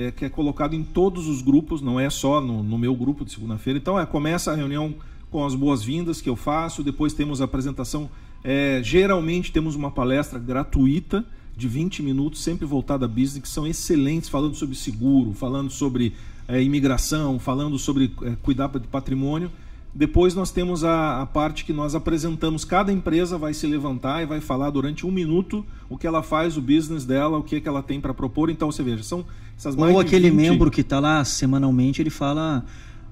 [0.07, 3.25] é, que é colocado em todos os grupos, não é só no, no meu grupo
[3.25, 3.79] de segunda-feira.
[3.79, 4.95] Então, é, começa a reunião
[5.31, 8.11] com as boas-vindas que eu faço, depois temos a apresentação.
[8.45, 11.25] é, geralmente temos uma palestra gratuita
[11.57, 16.13] de 20 minutos, sempre voltada a business, que são excelentes, falando sobre seguro, falando sobre
[16.49, 19.51] é, imigração, falando sobre é, cuidar de patrimônio.
[19.95, 24.27] Depois nós temos a, a parte que nós apresentamos, cada empresa vai se levantar e
[24.27, 27.61] vai falar durante um minuto o que ela faz, o business dela, o que, é
[27.61, 28.51] que ela tem para propor.
[28.51, 29.25] Então você veja, são
[29.57, 32.63] essas mais Ou aquele 20 membro que está lá semanalmente, ele fala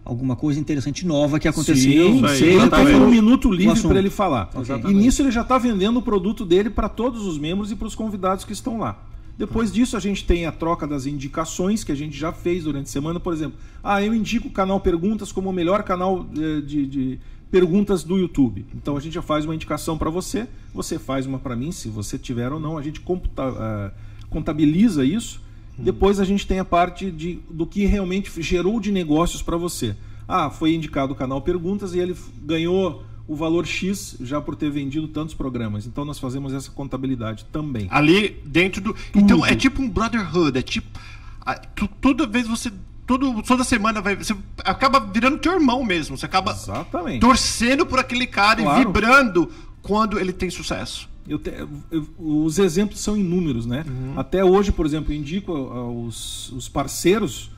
[0.04, 2.12] alguma coisa interessante nova que aconteceu.
[2.12, 2.92] Sim, sim, ele exatamente.
[2.92, 4.50] tem um minuto livre para ele falar.
[4.54, 4.94] Exatamente.
[4.94, 7.88] E nisso ele já está vendendo o produto dele para todos os membros e para
[7.88, 8.98] os convidados que estão lá.
[9.36, 12.86] Depois disso, a gente tem a troca das indicações que a gente já fez durante
[12.86, 13.18] a semana.
[13.18, 17.20] Por exemplo, ah, eu indico o canal Perguntas como o melhor canal eh, de, de
[17.50, 18.64] perguntas do YouTube.
[18.74, 21.88] Então a gente já faz uma indicação para você, você faz uma para mim, se
[21.88, 22.78] você tiver ou não.
[22.78, 23.92] A gente computa, ah,
[24.30, 25.42] contabiliza isso.
[25.76, 29.96] Depois a gente tem a parte de, do que realmente gerou de negócios para você.
[30.28, 34.70] Ah, foi indicado o canal Perguntas e ele ganhou o valor X já por ter
[34.70, 35.86] vendido tantos programas.
[35.86, 37.86] Então nós fazemos essa contabilidade também.
[37.90, 38.96] Ali dentro do.
[39.14, 40.98] Então é tipo um brotherhood, é tipo.
[41.44, 42.70] a- tu- toda vez você.
[43.06, 44.16] Todo, toda semana vai.
[44.16, 44.34] Você
[44.64, 46.16] acaba virando teu irmão mesmo.
[46.16, 47.20] Você acaba Exatamente.
[47.20, 48.78] torcendo por aquele cara e Claro.
[48.86, 49.50] vibrando
[49.82, 51.08] quando ele tem sucesso.
[51.28, 51.52] Eu te-
[51.90, 53.84] eu- os exemplos são inúmeros, né?
[54.16, 57.50] Até hoje, por exemplo, eu indico aos os parceiros,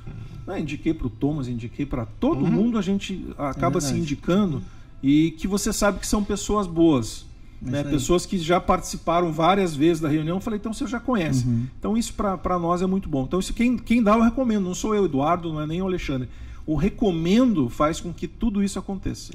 [0.47, 0.61] né?
[0.61, 4.03] indiquei para o Thomas, indiquei para todo mundo, a gente acaba se verdade.
[4.03, 4.63] indicando
[5.03, 7.27] e que você sabe que são pessoas boas.
[7.61, 7.79] Né?
[7.79, 7.95] isso aí.
[7.95, 11.47] Pessoas que já participaram várias vezes da reunião, eu falei, então você já conhece.
[11.79, 13.25] Então isso para nós é muito bom.
[13.25, 15.87] Então isso quem, quem dá eu recomendo, não sou eu, Eduardo, não é nem o
[15.87, 16.29] Alexandre.
[16.67, 19.33] O recomendo faz com que tudo isso aconteça.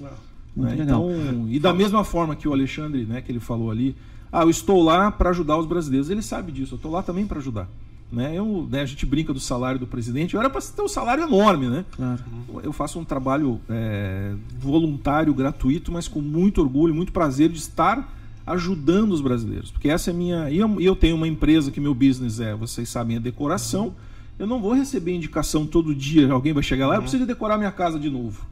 [0.55, 0.77] Né?
[0.79, 3.95] Então, e da mesma forma que o Alexandre, né, que ele falou ali,
[4.31, 6.09] ah, eu estou lá para ajudar os brasileiros.
[6.09, 7.69] Ele sabe disso, eu estou lá também para ajudar.
[8.11, 8.37] Né?
[8.37, 11.23] Eu, né, a gente brinca do salário do presidente, eu era para ter um salário
[11.23, 11.85] enorme, né?
[11.91, 12.21] Claro.
[12.61, 18.13] Eu faço um trabalho é, voluntário, gratuito, mas com muito orgulho, muito prazer de estar
[18.45, 19.71] ajudando os brasileiros.
[19.71, 20.49] Porque essa é a minha.
[20.49, 23.95] E eu, eu tenho uma empresa que meu business é, vocês sabem, é decoração.
[24.37, 27.71] Eu não vou receber indicação todo dia, alguém vai chegar lá, eu preciso decorar minha
[27.71, 28.45] casa de novo.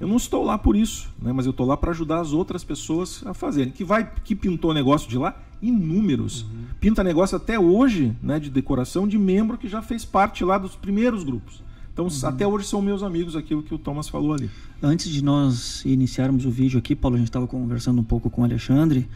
[0.00, 1.32] Eu não estou lá por isso, né?
[1.32, 3.72] mas eu estou lá para ajudar as outras pessoas a fazerem.
[3.72, 5.36] Que vai, que pintou negócio de lá?
[5.62, 6.46] Inúmeros.
[6.80, 10.74] Pinta negócio até hoje, né, de decoração de membro que já fez parte lá dos
[10.74, 11.62] primeiros grupos.
[11.92, 14.48] Então, até hoje são meus amigos, aquilo que o Thomas falou ali.
[14.82, 18.40] Antes de nós iniciarmos o vídeo aqui, Paulo, a gente estava conversando um pouco com
[18.40, 19.06] o Alexandre.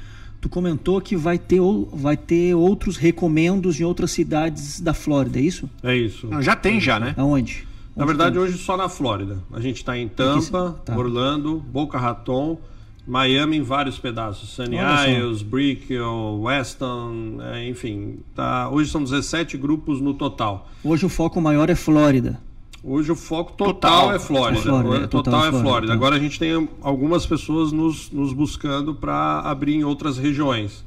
[0.41, 1.61] Tu comentou que vai ter,
[1.95, 5.71] vai ter outros recomendos em outras cidades da Flórida, é isso?
[5.83, 6.27] É isso.
[6.27, 7.15] Não, Já tem, já, né?
[7.17, 7.67] Aonde?
[7.97, 8.43] Na Onde verdade, tem?
[8.45, 9.39] hoje só na Flórida.
[9.53, 10.95] A gente está em Tampa, Tá.
[10.99, 12.59] Orlando, Boca Raton,
[13.07, 14.49] Miami em vários pedaços.
[14.51, 14.77] Sunny.
[14.79, 18.19] Isles, Brickell, Weston, é, enfim.
[18.35, 20.69] Tá, hoje são 17 grupos no total.
[20.83, 22.41] Hoje o foco maior é Flórida.
[22.83, 24.13] Hoje o foco total, Total.
[24.15, 24.59] é Flórida.
[24.59, 25.87] É Flórida, é total, total é Flórida, Flórida.
[25.89, 25.95] tá.
[25.95, 30.85] Agora a gente tem algumas pessoas nos, nos buscando para abrir em outras regiões.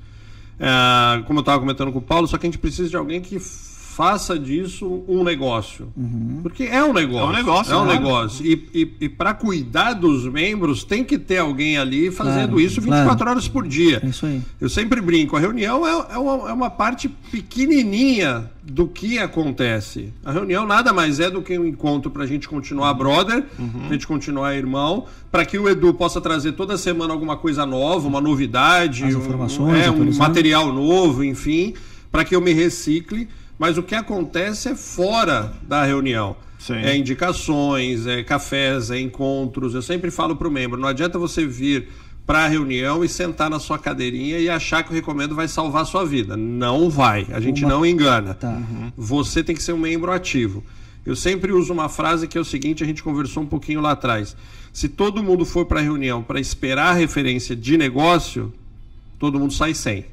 [0.59, 3.19] É, como eu estava comentando com o Paulo, só que a gente precisa de alguém
[3.21, 3.39] que
[3.97, 5.91] faça disso um negócio.
[6.43, 7.25] Porque é um negócio.
[7.25, 7.99] É um negócio, É um claro.
[7.99, 8.45] negócio.
[8.45, 12.79] E, e, e para cuidar dos membros, tem que ter alguém ali fazendo Claro, isso
[12.79, 13.31] 24 claro.
[13.31, 13.99] horas por dia.
[14.03, 14.39] É isso aí.
[14.61, 20.13] Eu sempre brinco, a reunião é, é uma, é uma parte pequenininha do que acontece.
[20.23, 23.93] A reunião nada mais é do que um encontro para a gente continuar brother, pra
[23.93, 28.21] gente continuar irmão, para que o Edu possa trazer toda semana alguma coisa nova, uma
[28.21, 31.73] novidade, As um- informações, é, um material novo, enfim,
[32.11, 33.27] para que eu me recicle.
[33.57, 36.35] Mas o que acontece é fora da reunião.
[36.59, 36.75] Sim.
[36.75, 39.73] É indicações, é cafés, é encontros.
[39.75, 41.87] Eu sempre falo para o membro: não adianta você vir
[42.25, 45.83] para a reunião e sentar na sua cadeirinha e achar que o recomendo vai salvar
[45.83, 46.35] a sua vida.
[46.35, 47.25] Não vai.
[47.31, 48.33] A gente Uma- não engana.
[48.33, 48.61] Tá.
[48.97, 50.63] Você tem que ser um membro ativo.
[51.05, 53.91] Eu sempre uso uma frase que é o seguinte: a gente conversou um pouquinho lá
[53.91, 54.35] atrás.
[54.73, 58.51] Se todo mundo for para a reunião para esperar a referência de negócio,
[59.17, 60.05] todo mundo sai sem.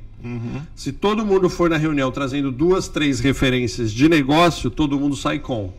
[0.74, 5.38] Se todo mundo for na reunião trazendo duas, três referências de negócio, todo mundo sai
[5.38, 5.72] com.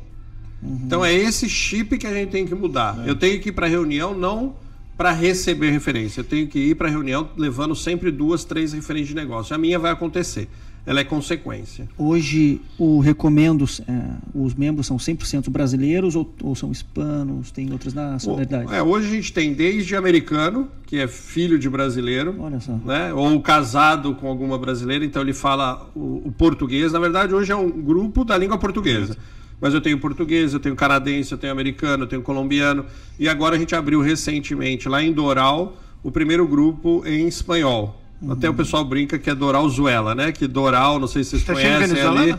[0.64, 3.04] Então é esse chip que a gente tem que mudar.
[3.06, 4.56] Eu tenho que ir para a reunião não
[4.98, 6.22] para receber referência.
[6.22, 9.54] Eu tenho que ir para a reunião levando sempre duas, três referências de negócio.
[9.54, 10.48] A minha vai acontecer.
[10.86, 11.90] Ela é consequência.
[11.98, 13.94] Hoje, o recomendo, é,
[14.36, 18.72] os membros são 100% brasileiros ou, ou são hispanos, tem outras nacionalidades?
[18.72, 22.74] É, hoje a gente tem desde americano, que é filho de brasileiro, Olha só.
[22.74, 23.12] né?
[23.14, 26.94] ou casado com alguma brasileira, então ele fala o, o português.
[26.94, 29.18] Na verdade, hoje é um grupo da língua portuguesa.
[29.60, 32.86] Mas eu tenho português, eu tenho canadense, eu tenho americano, eu tenho colombiano.
[33.18, 38.00] E agora a gente abriu recentemente, lá em Doral, o primeiro grupo em espanhol.
[38.30, 40.32] Até o pessoal brinca que é Doral Zuela, né?
[40.32, 42.36] Que Doral, não sei se vocês Tá conhecem ali.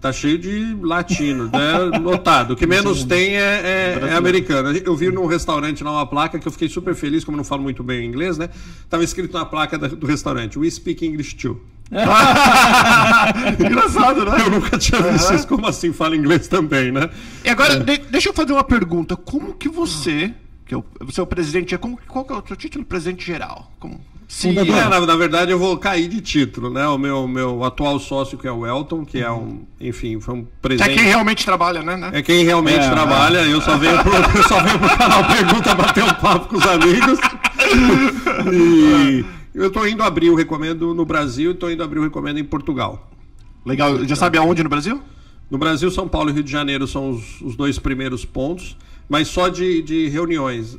[0.00, 1.98] Tá cheio de latino, né?
[1.98, 2.52] Notado.
[2.52, 4.70] O que menos tem é, é- é americano.
[4.70, 7.44] Eu vi num restaurante lá uma placa que eu fiquei super feliz, como eu não
[7.44, 8.48] falo muito bem o inglês, né?
[8.88, 11.60] Tava escrito na placa do restaurante: We speak English too.
[13.58, 14.36] Engraçado, né?
[14.46, 15.46] Eu nunca tinha visto isso.
[15.48, 17.10] Como assim fala inglês também, né?
[17.44, 19.16] E agora, de- deixa eu fazer uma pergunta.
[19.16, 20.32] Como que você,
[20.66, 22.84] que é o, você é o presidente, é como, qual que é o seu título?
[22.84, 23.70] Presidente geral?
[23.80, 24.00] Como,
[24.30, 24.76] Fundador.
[24.76, 26.86] É, na, na verdade, eu vou cair de título, né?
[26.86, 30.40] O meu, meu atual sócio, que é o Elton, que é um, enfim, foi um
[30.40, 30.94] é presente.
[30.94, 31.96] quem realmente trabalha, né?
[31.96, 32.10] né?
[32.12, 33.38] É quem realmente É, trabalha.
[33.38, 36.66] Eu só venho pro, eu só venho pro canal Pergunta bater um papo com os
[36.66, 37.18] amigos.
[38.52, 42.38] E eu tô indo abrir o recomendo no Brasil e tô indo abrir o recomendo
[42.38, 43.10] em Portugal.
[43.64, 44.04] Legal.
[44.04, 45.00] Já sabe aonde no Brasil?
[45.50, 48.76] No Brasil, São Paulo e Rio de Janeiro são os, os dois primeiros pontos,
[49.08, 50.78] mas só de, de reuniões.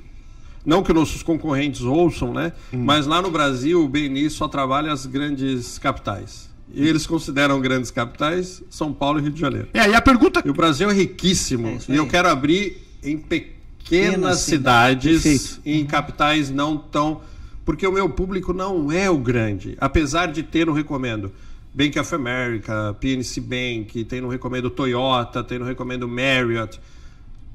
[0.65, 2.51] Não que nossos concorrentes ouçam, né?
[2.71, 6.49] Mas lá no Brasil, o BNI só trabalha as grandes capitais.
[6.73, 9.69] E eles consideram grandes capitais São Paulo e Rio de Janeiro.
[9.73, 10.41] É, e a pergunta.
[10.45, 11.67] E o Brasil é riquíssimo.
[11.67, 17.21] É e eu quero abrir em pequenas cidades, em capitais não tão.
[17.65, 19.77] Porque o meu público não é o grande.
[19.79, 21.31] Apesar de ter no recomendo
[21.73, 26.79] Bank of America, PNC Bank, tem no recomendo Toyota, tem no recomendo Marriott.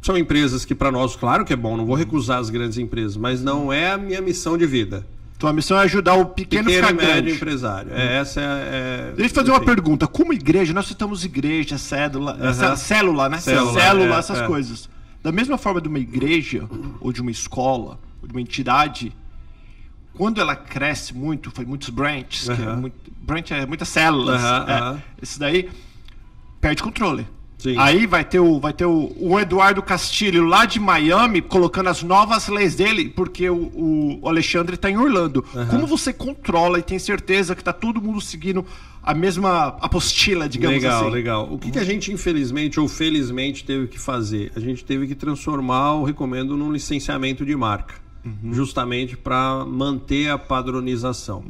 [0.04, 3.16] São empresas que, para nós, claro que é bom, não vou recusar as grandes empresas,
[3.16, 5.06] mas não é a minha missão de vida.
[5.38, 7.30] Tua missão é ajudar o pequeno, Pequeno ficar médio grande.
[7.32, 7.90] empresário.
[7.90, 10.06] É, essa é, é- Deixa eu fazer uma pergunta.
[10.06, 13.38] Como igreja, nós citamos igreja, cédula, cé- célula, né?
[13.38, 14.46] Célula, Célula, é, essas é.
[14.46, 14.90] coisas.
[15.22, 16.68] Da mesma forma de uma igreja,
[17.00, 19.10] ou de uma escola, ou de uma entidade,
[20.12, 24.38] quando ela cresce muito, foi muitos branches, que é muito, branch é muitas células.
[24.44, 25.22] Aham, é.
[25.22, 25.70] Esse daí
[26.60, 27.26] perde controle.
[27.64, 27.76] Sim.
[27.78, 32.02] Aí vai ter, o, vai ter o, o Eduardo Castilho lá de Miami colocando as
[32.02, 33.56] novas leis dele, porque o,
[34.22, 35.42] o- Alexandre está em Orlando.
[35.70, 38.66] Como você controla e tem certeza que está todo mundo seguindo
[39.02, 41.10] a mesma apostila, digamos legal, assim?
[41.10, 41.48] legal.
[41.50, 44.52] O que, que a gente, infelizmente ou felizmente, teve que fazer?
[44.54, 48.03] A gente teve que transformar o recomendo num licenciamento de marca.
[48.52, 51.44] Justamente para manter a padronização.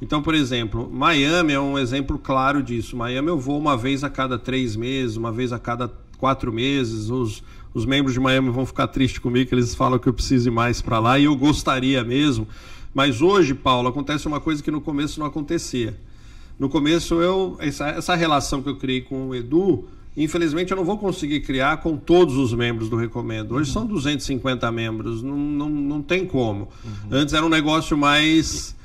[0.00, 2.96] Então, por exemplo, Miami é um exemplo claro disso.
[2.96, 7.08] Miami eu vou uma vez a cada três meses, uma vez a cada quatro meses.
[7.08, 10.48] Os, os membros de Miami vão ficar tristes comigo, que eles falam que eu preciso
[10.48, 12.46] ir mais para lá, e eu gostaria mesmo.
[12.92, 15.98] Mas hoje, Paulo, acontece uma coisa que no começo não acontecia.
[16.58, 19.86] No começo, eu essa, essa relação que eu criei com o Edu,
[20.24, 23.54] infelizmente eu não vou conseguir criar com todos os membros do Recomendo.
[23.54, 26.68] Hoje são 250 membros, não, não, não tem como.
[27.10, 28.76] Antes era um negócio mais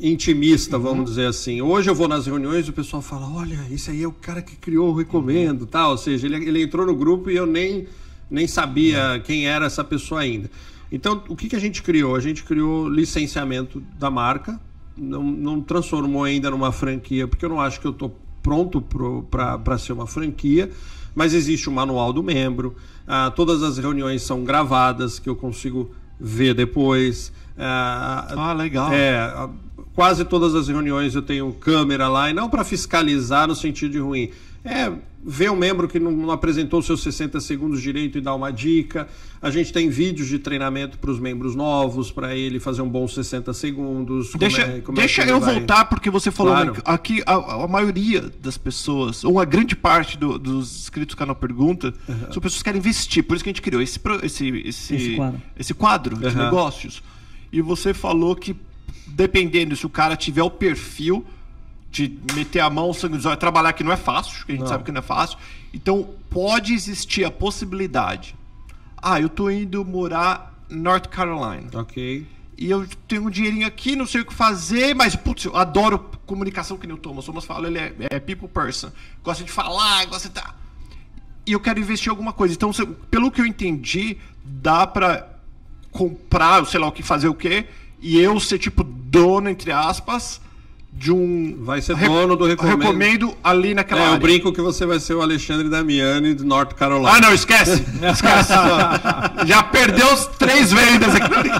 [0.00, 1.60] intimista, vamos dizer assim.
[1.60, 4.40] Hoje eu vou nas reuniões e o pessoal fala: olha, esse aí é o cara
[4.40, 5.92] que criou o Recomendo, tal.
[5.92, 7.86] Ou seja, ele, ele entrou no grupo e eu nem,
[8.30, 10.50] nem sabia quem era essa pessoa ainda.
[10.90, 12.16] Então, o que, que a gente criou?
[12.16, 14.58] A gente criou licenciamento da marca,
[14.96, 18.80] não, não transformou ainda numa franquia, porque eu não acho que eu estou pronto
[19.30, 20.70] para ser uma franquia,
[21.14, 22.74] mas existe o manual do membro,
[23.06, 27.32] ah, todas as reuniões são gravadas, que eu consigo ver depois.
[27.58, 28.92] Ah, Ah, legal.
[28.92, 29.48] é,
[29.94, 33.98] quase todas as reuniões eu tenho câmera lá, e não para fiscalizar no sentido de
[33.98, 34.30] ruim.
[34.62, 34.92] É
[35.24, 39.08] ver um membro que não, não apresentou seus 60 segundos direito e dar uma dica.
[39.40, 43.08] A gente tem vídeos de treinamento para os membros novos, para ele fazer um bom
[43.08, 44.32] 60 segundos.
[44.34, 46.72] Deixa, é, como deixa é eu vai- voltar, porque você falou Claro.
[46.74, 51.18] né, aqui a, a maioria das pessoas, ou uma grande parte do- dos inscritos do
[51.18, 51.94] canal Pergunta,
[52.30, 53.22] são pessoas que querem investir.
[53.24, 55.42] Por isso que a gente criou esse, esse, esse, Esse quadro.
[55.58, 56.44] esse quadro de Uhum.
[56.44, 57.02] negócios.
[57.50, 58.54] E você falou que,
[59.10, 61.24] dependendo se o cara tiver o perfil
[61.90, 64.62] de meter a mão, sangue nos olhos, trabalhar que não é fácil, que a gente
[64.62, 64.68] Não.
[64.68, 65.38] sabe que não é fácil.
[65.74, 68.34] Então, pode existir a possibilidade.
[68.96, 72.26] Ah, eu tô indo morar em North Carolina Ok.
[72.56, 75.98] e eu tenho um dinheirinho aqui, não sei o que fazer, mas, putz, eu adoro
[76.26, 77.24] comunicação que nem o Thomas.
[77.24, 78.90] O Thomas fala, ele é, é people person.
[79.24, 80.34] Gosta de falar, gosta de...
[80.34, 80.54] tá.
[81.44, 82.54] E eu quero investir em alguma coisa.
[82.54, 82.70] Então,
[83.10, 85.26] pelo que eu entendi, dá pra
[85.90, 87.66] comprar, sei lá o que, fazer o quê,
[88.02, 90.40] e eu ser, tipo, dono, entre aspas,
[90.92, 91.56] de um...
[91.62, 92.78] Vai ser dono do recomendo.
[92.80, 94.14] recomendo ali naquela É, área.
[94.16, 97.12] eu brinco que você vai ser o Alexandre Damiani de North Carolina.
[97.12, 97.84] Ah, não, esquece.
[98.12, 98.52] Esquece.
[99.46, 101.50] Já perdeu os três vendas aqui.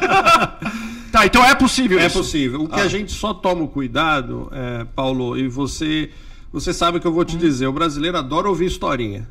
[1.12, 2.18] tá, então é possível É isso.
[2.18, 2.62] possível.
[2.64, 6.10] O que a gente só toma o cuidado, é, Paulo, e você,
[6.52, 7.66] você sabe o que eu vou te dizer.
[7.66, 9.28] O brasileiro adora ouvir historinha.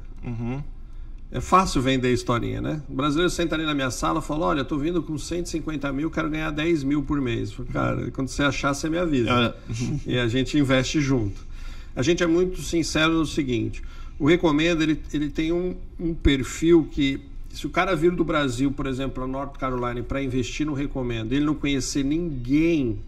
[1.32, 2.82] É fácil vender historinha, né?
[2.90, 6.10] O brasileiro senta ali na minha sala e fala: Olha, tô vindo com 150 mil,
[6.10, 7.52] quero ganhar 10 mil por mês.
[7.52, 9.56] Falo, Cara, quando você achar, você me avisa.
[10.08, 11.48] e a gente investe junto.
[11.96, 13.84] A gente é muito sincero no seguinte:
[14.18, 17.20] o Recomenda ele, ele tem um, um perfil que,
[17.54, 21.36] se o cara vir do Brasil, por exemplo, para North Carolina para investir no Recomenda,
[21.36, 23.00] ele não conhecer ninguém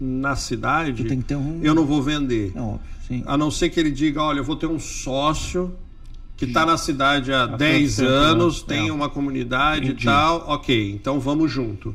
[0.00, 2.52] na cidade, Tem que ter um- eu não vou vender.
[2.54, 3.22] É óbvio, sim.
[3.26, 5.74] A não ser que ele diga, olha, eu vou ter um sócio
[6.36, 8.76] que está na cidade há 10 tempo, anos, né?
[8.76, 8.92] tem É.
[8.92, 10.02] uma comunidade Entendi.
[10.02, 11.94] e tal, ok, então vamos junto.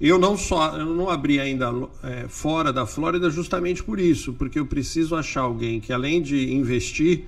[0.00, 4.58] Eu não só, eu não abri ainda é, fora da Flórida justamente por isso, porque
[4.58, 7.24] eu preciso achar alguém que além de investir,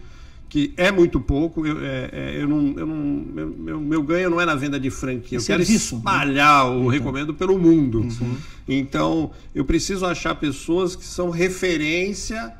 [0.48, 4.40] que é muito pouco, eu, é, é, eu não, eu não, meu, meu, ganho não
[4.40, 5.98] é na venda de franquia, É eu quero serviço, né?
[6.00, 8.08] espalhar o recomendo pelo mundo.
[8.66, 12.54] Então, eu preciso achar pessoas que são referência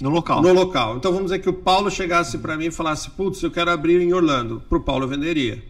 [0.00, 0.42] No local.
[0.42, 0.96] no local.
[0.96, 4.00] Então vamos dizer que o Paulo chegasse para mim e falasse: Putz, eu quero abrir
[4.00, 4.62] em Orlando.
[4.68, 5.62] Pro Paulo eu venderia.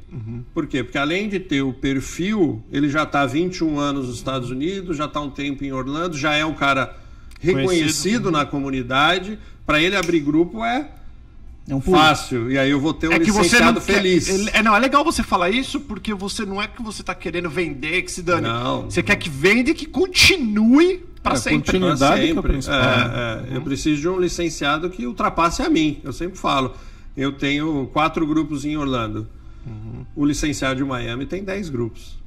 [0.55, 0.83] Por quê?
[0.83, 4.97] Porque além de ter o perfil, ele já está há 21 anos nos Estados Unidos,
[4.97, 6.97] já está um tempo em Orlando, já é um cara
[7.41, 8.31] reconhecido Conhecido.
[8.31, 9.39] na comunidade.
[9.67, 10.89] Para ele abrir grupo é
[11.68, 11.96] É um pulo.
[11.96, 12.50] fácil.
[12.50, 14.29] E aí eu vou ter um É que você licenciado não quer- feliz.
[14.29, 17.14] ele- é, não, é legal você falar isso porque você não é que você tá
[17.14, 18.42] querendo vender, que se dane.
[18.46, 18.83] Não.
[18.90, 21.62] Você quer que venda e que continue pra É, sempre.
[21.62, 22.53] Pra Continuidade que é o sempre.
[22.53, 22.79] principal.
[22.81, 23.57] É, é.
[23.57, 26.00] Eu preciso de um licenciado que ultrapasse a mim.
[26.05, 26.74] Eu sempre falo.
[27.16, 29.27] Eu tenho quatro grupos em Orlando.
[30.14, 32.18] O licenciado de Miami tem 10 grupos.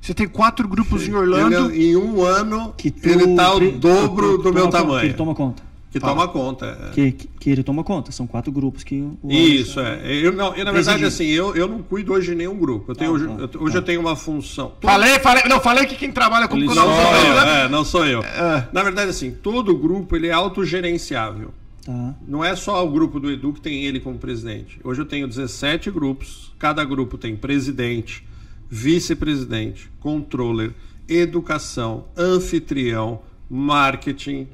[0.00, 1.70] Você tem quatro grupos em Orlando.
[1.70, 4.72] Ele, em um ano, Que tu- ele tá o que- dobro que do meu toma
[4.72, 5.04] tamanho.
[5.06, 5.62] Ele toma conta.
[5.92, 6.66] Que toma conta.
[6.66, 6.94] é.
[6.94, 8.10] Que, que, que ele toma conta.
[8.10, 9.30] São quatro grupos que o.
[9.30, 10.00] Isso, é.
[10.10, 12.90] Eu, não, eu, na verdade, assim, eu, eu não cuido hoje de nenhum grupo.
[12.92, 13.78] Eu tenho, Ah, hoje tá, eu- hoje tá.
[13.78, 14.72] eu tenho uma função.
[14.80, 15.42] Falei, falei.
[15.46, 18.22] Não, falei que quem trabalha com Não sou eu, é, não sou eu.
[18.22, 18.68] É.
[18.72, 21.52] Na verdade, assim, todo grupo ele é autogerenciável.
[21.84, 22.14] Tá.
[22.26, 24.78] Não é só o grupo do Edu que tem ele como presidente.
[24.84, 26.54] Hoje eu tenho 17 grupos.
[26.58, 28.24] Cada grupo tem presidente,
[28.70, 30.72] vice-presidente, controller,
[31.08, 34.46] educação, anfitrião, marketing.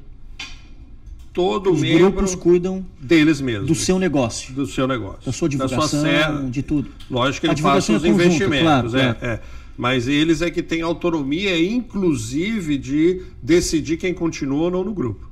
[1.32, 3.66] Todo Os membro grupos cuidam deles mesmos.
[3.68, 4.52] do seu negócio.
[4.54, 5.20] do seu negócio.
[5.26, 6.90] Da sua divulgação, sé- de tudo.
[7.10, 9.18] Lógico que A ele faz divulgação os é conjunto, investimentos, claro, é, claro.
[9.34, 9.40] é.
[9.76, 15.30] Mas eles é que têm autonomia, inclusive, de decidir quem continua ou não no grupo.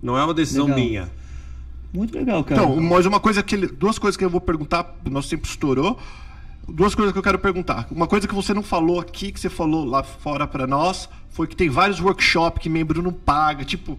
[0.00, 0.80] Não é uma decisão Legal.
[0.80, 1.10] minha.
[1.92, 2.62] Muito legal, cara.
[2.62, 5.46] Então, mas uma coisa que ele, duas coisas que eu vou perguntar, o nosso tempo
[5.46, 5.98] estourou.
[6.68, 7.88] Duas coisas que eu quero perguntar.
[7.90, 11.46] Uma coisa que você não falou aqui, que você falou lá fora pra nós, foi
[11.48, 13.98] que tem vários workshops que membro não paga, tipo,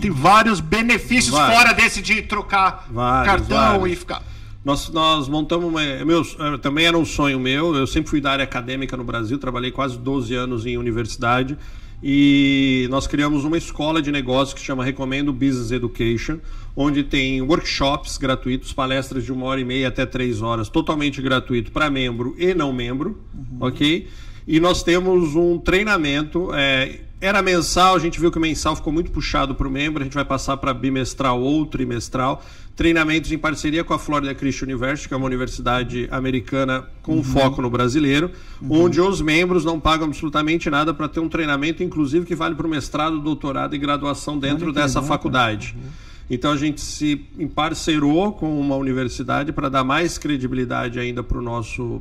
[0.00, 1.56] tem vários benefícios Vários.
[1.58, 3.92] fora desse de trocar Vários, cartão vários.
[3.92, 4.22] e ficar.
[4.64, 5.80] Nós, nós montamos uma.
[6.04, 7.74] Meu, eh, também era um sonho meu.
[7.74, 11.56] Eu sempre fui da área acadêmica no Brasil, trabalhei quase 12 anos em universidade.
[12.02, 16.38] E nós criamos uma escola de negócios que se chama Recomendo Business Education,
[16.76, 21.72] onde tem workshops gratuitos, palestras de uma hora e meia até três horas, totalmente gratuito
[21.72, 23.20] para membro e não membro,
[23.58, 24.06] ok?
[24.46, 26.50] E nós temos um treinamento.
[26.54, 30.02] eh, era mensal, a gente viu que o mensal ficou muito puxado para o membro,
[30.02, 32.44] a gente vai passar para bimestral ou trimestral.
[32.76, 37.60] Treinamentos em parceria com a Florida Christian University, que é uma universidade americana com foco
[37.60, 38.30] no brasileiro,
[38.70, 42.68] onde os membros não pagam absolutamente nada para ter um treinamento, inclusive que vale para
[42.68, 45.74] o mestrado, doutorado e graduação dentro dessa legal, faculdade.
[46.30, 51.40] Então a gente se emparcerou com uma universidade para dar mais credibilidade ainda para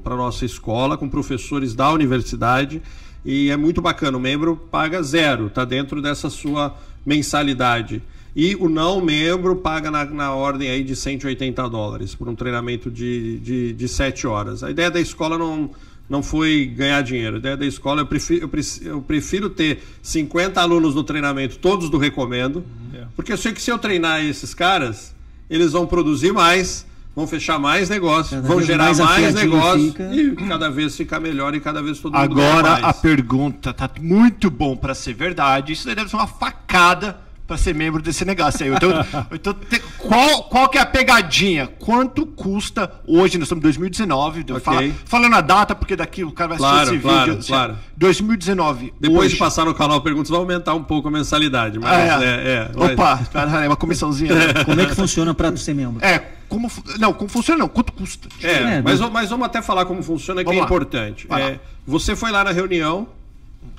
[0.03, 2.84] para nossa escola, com professores da universidade
[3.25, 4.17] E é muito bacana.
[4.17, 6.75] O membro paga zero, está dentro dessa sua
[7.06, 8.02] mensalidade.
[8.35, 12.92] E o não membro paga na, na ordem aí de 180 dólares por um treinamento
[12.92, 14.63] de, de, de 7 horas.
[14.63, 15.71] A ideia da escola não,
[16.08, 17.37] não foi ganhar dinheiro.
[17.37, 21.58] A ideia da escola, eu prefiro, eu prefiro, eu prefiro ter 50 alunos no treinamento,
[21.58, 22.63] todos do Recomendo,
[22.94, 23.06] É.
[23.15, 25.15] porque eu sei que se eu treinar esses caras,
[25.50, 26.85] eles vão produzir mais,
[27.18, 30.04] vão fechar mais negócios, vão gerar mais mais, negócios fica.
[30.13, 33.90] e cada vez ficar melhor e cada vez todo mundo ganha Agora a pergunta tá
[34.00, 35.74] muito bom pra ser verdade.
[35.74, 38.72] Isso daí deve ser uma facada pra ser membro desse negócio aí.
[38.72, 38.92] Então,
[39.34, 41.65] então te- qual, qual que é a pegadinha?
[41.80, 43.38] Quanto custa hoje?
[43.40, 44.44] Nós estamos em 2019.
[44.48, 44.63] eu Ok.
[44.65, 47.40] falo- falando a data, porque daqui o cara vai assistir Claro, esse claro, vídeo.
[47.40, 47.76] assim, claro.
[47.96, 48.94] 2019.
[49.00, 49.34] Depois hoje.
[49.34, 51.80] de passar no canal Perguntas, vai aumentar um pouco a mensalidade.
[51.80, 54.36] Mas Ah, é, é, mas- Opa, pera aí, uma comissãozinha.
[54.36, 54.63] né?
[54.65, 56.04] Como é que funciona para ser membro?
[56.06, 56.71] É, como.
[56.99, 58.27] Não, como funciona não, quanto custa?
[58.41, 60.65] É, É, mas, mas- mas vamos até falar como funciona, que Vamos é lá.
[60.65, 61.27] importante.
[61.31, 63.08] É, você foi lá na reunião,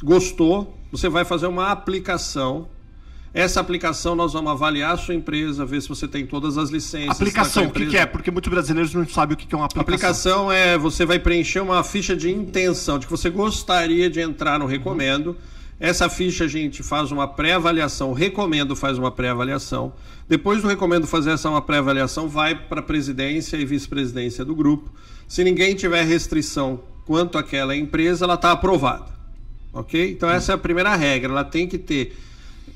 [0.02, 2.68] gostou, você vai fazer uma aplicação.
[3.34, 7.10] Essa aplicação nós vamos avaliar a sua empresa, ver se você tem todas as licenças.
[7.10, 8.06] Aplicação, tá o que, que é?
[8.06, 10.48] Porque muitos brasileiros não sabem o que que é uma A aplicação.
[10.48, 14.58] aplicação é você vai preencher uma ficha de intenção de que você gostaria de entrar
[14.58, 15.36] no Recomendo.
[15.80, 19.92] Essa ficha a gente faz uma pré-avaliação, Recomendo faz uma pré-avaliação.
[20.28, 24.92] Depois do Recomendo fazer essa uma pré-avaliação, vai para a presidência e vice-presidência do grupo.
[25.28, 29.06] Se ninguém tiver restrição quanto àquela empresa, ela está aprovada.
[29.72, 30.10] Ok?
[30.10, 31.30] Então essa é a primeira regra.
[31.30, 32.16] Ela tem que ter.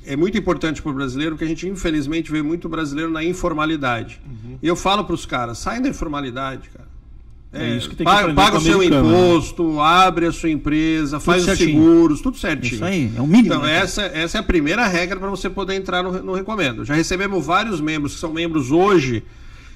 [0.07, 4.21] É muito importante para o brasileiro, porque a gente infelizmente vê muito brasileiro na informalidade.
[4.63, 6.82] E eu falo para os caras: saem da informalidade, cara.
[7.55, 8.87] É isso que tem que paga, paga o seu né?
[8.87, 11.83] imposto, abre a sua empresa, faz os certinho.
[11.83, 12.75] seguros, tudo certinho.
[12.77, 13.77] Isso aí, é o mínimo, Então, né?
[13.79, 16.83] essa, essa é a primeira regra para você poder entrar no, no Recomendo.
[16.83, 19.23] Já recebemos vários membros que são membros hoje,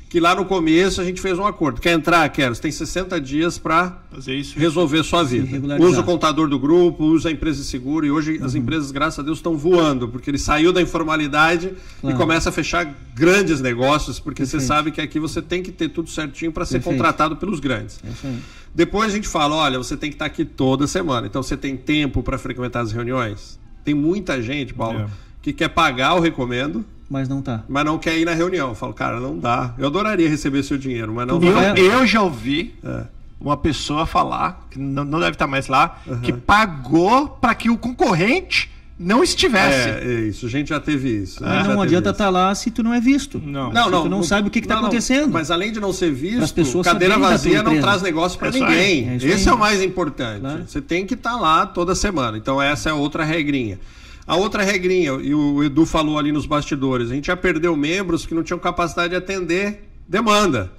[0.08, 1.80] que lá no começo a gente fez um acordo.
[1.80, 2.28] Quer entrar?
[2.28, 2.54] Quero.
[2.54, 4.58] Você tem 60 dias para Fazer isso.
[4.58, 5.76] resolver sua vida.
[5.82, 9.18] Usa o contador do grupo, usa a empresa de seguro e hoje as empresas, graças
[9.18, 12.16] a Deus, estão voando, porque ele saiu da informalidade Claro.
[12.16, 14.68] e começa a fechar grandes negócios, porque você Perfeito.
[14.68, 16.96] sabe que aqui você tem que ter tudo certinho para ser Perfeito.
[16.96, 17.98] contratado pelos grandes.
[18.04, 18.38] É isso aí.
[18.74, 21.26] Depois a gente fala, olha, você tem que estar aqui toda semana.
[21.26, 23.58] Então você tem tempo para frequentar as reuniões?
[23.84, 25.06] Tem muita gente, Paulo, É.
[25.42, 27.62] que quer pagar o recomendo, Mas não tá.
[27.68, 28.70] mas não quer ir na reunião.
[28.70, 29.72] Eu falo, cara, não dá.
[29.78, 33.04] Eu adoraria receber seu dinheiro, mas não Eu, eu já ouvi É.
[33.40, 37.76] uma pessoa falar, que não, não deve estar mais lá, que pagou para que o
[37.78, 39.88] concorrente não estivesse.
[39.90, 40.46] É, é isso.
[40.46, 41.44] A gente já teve isso.
[41.44, 43.38] Mas não adianta estar lá se tu não é visto.
[43.44, 43.70] Não.
[43.72, 45.30] Não, Se não, tu não sabe o que que tá acontecendo.
[45.32, 49.08] Mas além de não ser visto, cadeira vazia não traz negócio para É ninguém.
[49.10, 49.52] É isso Esse aí.
[49.52, 50.40] é o mais importante.
[50.40, 50.64] Claro.
[50.66, 52.36] Você tem que estar lá toda semana.
[52.38, 53.78] Então essa é outra regrinha.
[54.26, 58.26] A outra regrinha, e o Edu falou ali nos bastidores, a gente já perdeu membros
[58.26, 60.72] que não tinham capacidade de atender demanda.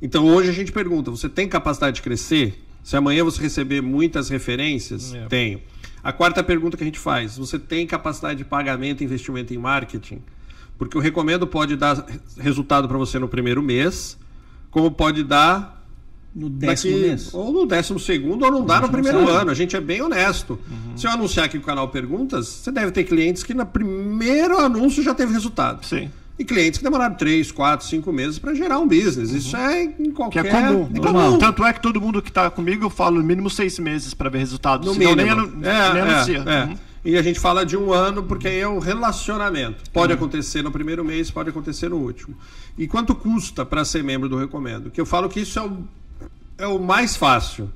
[0.00, 2.62] Então hoje a gente pergunta: você tem capacidade de crescer?
[2.82, 5.26] Se amanhã você receber muitas referências, É.
[5.26, 5.60] tenho.
[6.02, 9.58] A quarta pergunta que a gente faz: você tem capacidade de pagamento e investimento em
[9.58, 10.22] marketing?
[10.78, 12.04] Porque o recomendo pode dar
[12.38, 14.16] resultado para você no primeiro mês,
[14.70, 15.75] como pode dar
[16.36, 17.30] No décimo daqui- mês.
[17.32, 19.30] ou no décimo segundo, ou não dá no primeiro sabe.
[19.30, 19.50] ano.
[19.50, 20.58] A gente é bem honesto.
[20.94, 25.02] Se eu anunciar aqui no canal Perguntas, você deve ter clientes que no primeiro anúncio
[25.02, 25.84] já teve resultado.
[25.86, 26.10] Sim.
[26.38, 29.30] E clientes que demoraram 3, 4, 5 meses para gerar um business.
[29.30, 30.44] Isso é em Que qualquer...
[30.44, 30.90] é comum.
[30.94, 31.38] É comum.
[31.38, 34.28] Tanto é que todo mundo que está comigo, eu falo no mínimo seis meses para
[34.28, 34.86] ver resultados.
[34.86, 35.24] No senão mínimo.
[35.24, 36.44] nem, anu- é, nem é, anuncia.
[36.46, 36.64] é.
[36.66, 36.76] Uhum.
[37.06, 39.88] E a gente fala de um ano porque aí é o relacionamento.
[39.92, 42.36] Pode acontecer no primeiro mês, pode acontecer no último.
[42.76, 44.90] E quanto custa para ser membro do Recomendo?
[44.90, 45.78] Que eu falo que isso é o,
[46.58, 47.70] é o mais fácil.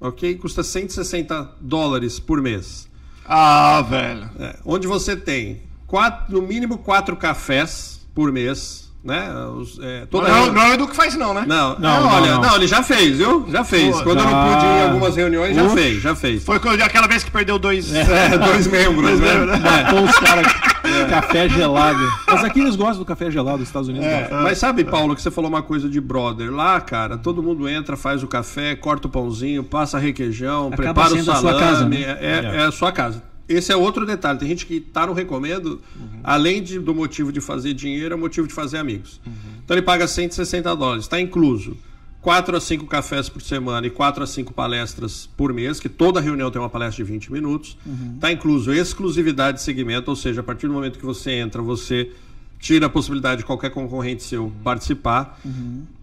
[0.00, 0.36] Ok?
[0.36, 2.88] Custa 160 dólares por mês.
[3.24, 4.30] Ah, velho.
[4.38, 8.83] É, onde você tem quatro, no mínimo quatro cafés por mês.
[9.04, 9.30] Né?
[9.54, 11.44] Os, é, toda Não, não é o Edu que faz, não, né?
[11.46, 12.40] Não, Não, é, não, olha, não.
[12.40, 13.44] não, ele já fez, viu?
[13.50, 13.94] Já fez.
[13.98, 14.44] Pô, Quando eu não já.
[14.54, 15.74] pude ir em algumas reuniões, já Uf.
[15.74, 16.42] fez, já fez.
[16.42, 17.92] Foi quando- aquela vez que perdeu dois.
[17.94, 19.34] É, dois membros, Dois né?
[19.34, 19.80] membros, né?
[19.80, 19.82] É.
[19.84, 20.46] Matou os caras.
[21.10, 21.98] Café gelado.
[22.26, 24.06] Mas aqui eles gostam do café gelado dos Estados Unidos.
[24.06, 24.42] É, não.
[24.42, 26.50] mas sabe, Paulo, que você falou uma coisa de brother.
[26.52, 31.08] Lá, cara, todo mundo entra, faz o café, corta o pãozinho, passa requeijão, Acaba prepara
[31.14, 31.58] o sendo a salame.
[31.58, 31.96] sua casa, né?
[32.02, 33.22] é, é- é a sua casa.
[33.48, 34.38] Esse é outro detalhe.
[34.38, 35.80] Tem gente que tá no recomendo,
[36.22, 39.20] além de- do motivo de fazer dinheiro, é o motivo de fazer amigos.
[39.64, 41.76] Então ele paga 160 dólares, está incluso.
[42.22, 46.22] 4 a 5 cafés por semana e 4 a 5 palestras por mês, que toda
[46.22, 47.76] reunião tem uma palestra de 20 minutos.
[48.14, 52.10] Está incluso exclusividade de segmento, ou seja, a partir do momento que você entra, você
[52.58, 55.38] tira a possibilidade de qualquer concorrente seu participar.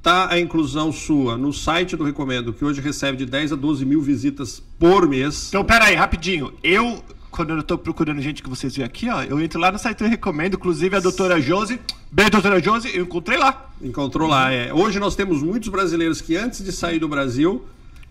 [0.03, 3.83] Tá a inclusão sua no site do Recomendo, que hoje recebe de 10 a 12
[3.83, 5.47] mil visitas por mês.
[5.49, 6.53] Então, pera aí, rapidinho.
[6.63, 9.79] Eu, quando eu tô procurando gente que vocês viram aqui, ó, eu entro lá no
[9.79, 11.79] site e recomendo, inclusive a doutora Josi.
[12.11, 13.69] Bem, doutora Josi, eu encontrei lá.
[13.81, 14.51] Encontrou lá.
[14.51, 14.73] É.
[14.73, 17.65] Hoje nós temos muitos brasileiros que antes de sair do Brasil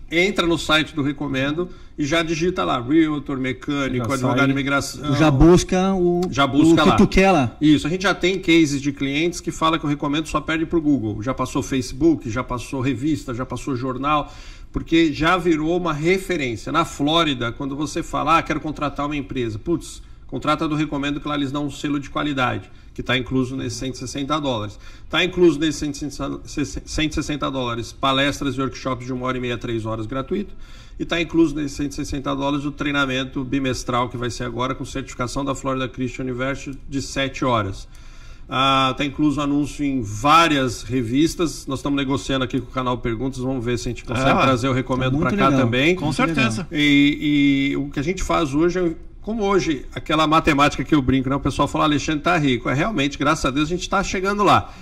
[0.09, 4.45] entra no site do Recomendo e já digita lá, Realtor, mecânico, Já advogado sai.
[4.47, 5.15] de imigração.
[5.15, 6.95] Já busca o, Já busca o que lá.
[6.97, 7.55] tu quer lá.
[7.61, 10.65] Isso, a gente já tem cases de clientes que fala que o recomendo só perde
[10.65, 11.21] para o Google.
[11.21, 14.33] Já passou Facebook, já passou revista, já passou jornal,
[14.71, 16.71] porque já virou uma referência.
[16.71, 21.27] Na Flórida, quando você fala, ah, quero contratar uma empresa, putz, contrata do recomendo que
[21.27, 24.79] lá eles dão um selo de qualidade, que está incluso nesses 160 dólares.
[25.03, 26.07] Está incluso nesses
[26.85, 30.53] 160 dólares palestras e workshops de uma hora e meia, três horas gratuito.
[30.97, 35.43] E está incluso nesses 160 dólares o treinamento bimestral que vai ser agora com certificação
[35.43, 37.87] da Florida Christian University de 7 horas.
[38.91, 41.65] Está incluso anúncio em várias revistas.
[41.67, 43.39] Nós estamos negociando aqui com o canal Perguntas.
[43.39, 45.65] Vamos ver se a gente consegue Ah, trazer o recomendo tá muito para cá legal.
[45.65, 45.95] também.
[45.95, 46.67] Com Muito certeza.
[46.69, 48.91] E, e o que a gente faz hoje é.
[49.21, 51.35] Como hoje, aquela matemática que eu brinco, né?
[51.35, 52.67] O pessoal fala, Alexandre tá rico.
[52.67, 54.73] É realmente, graças a Deus, a gente está chegando lá.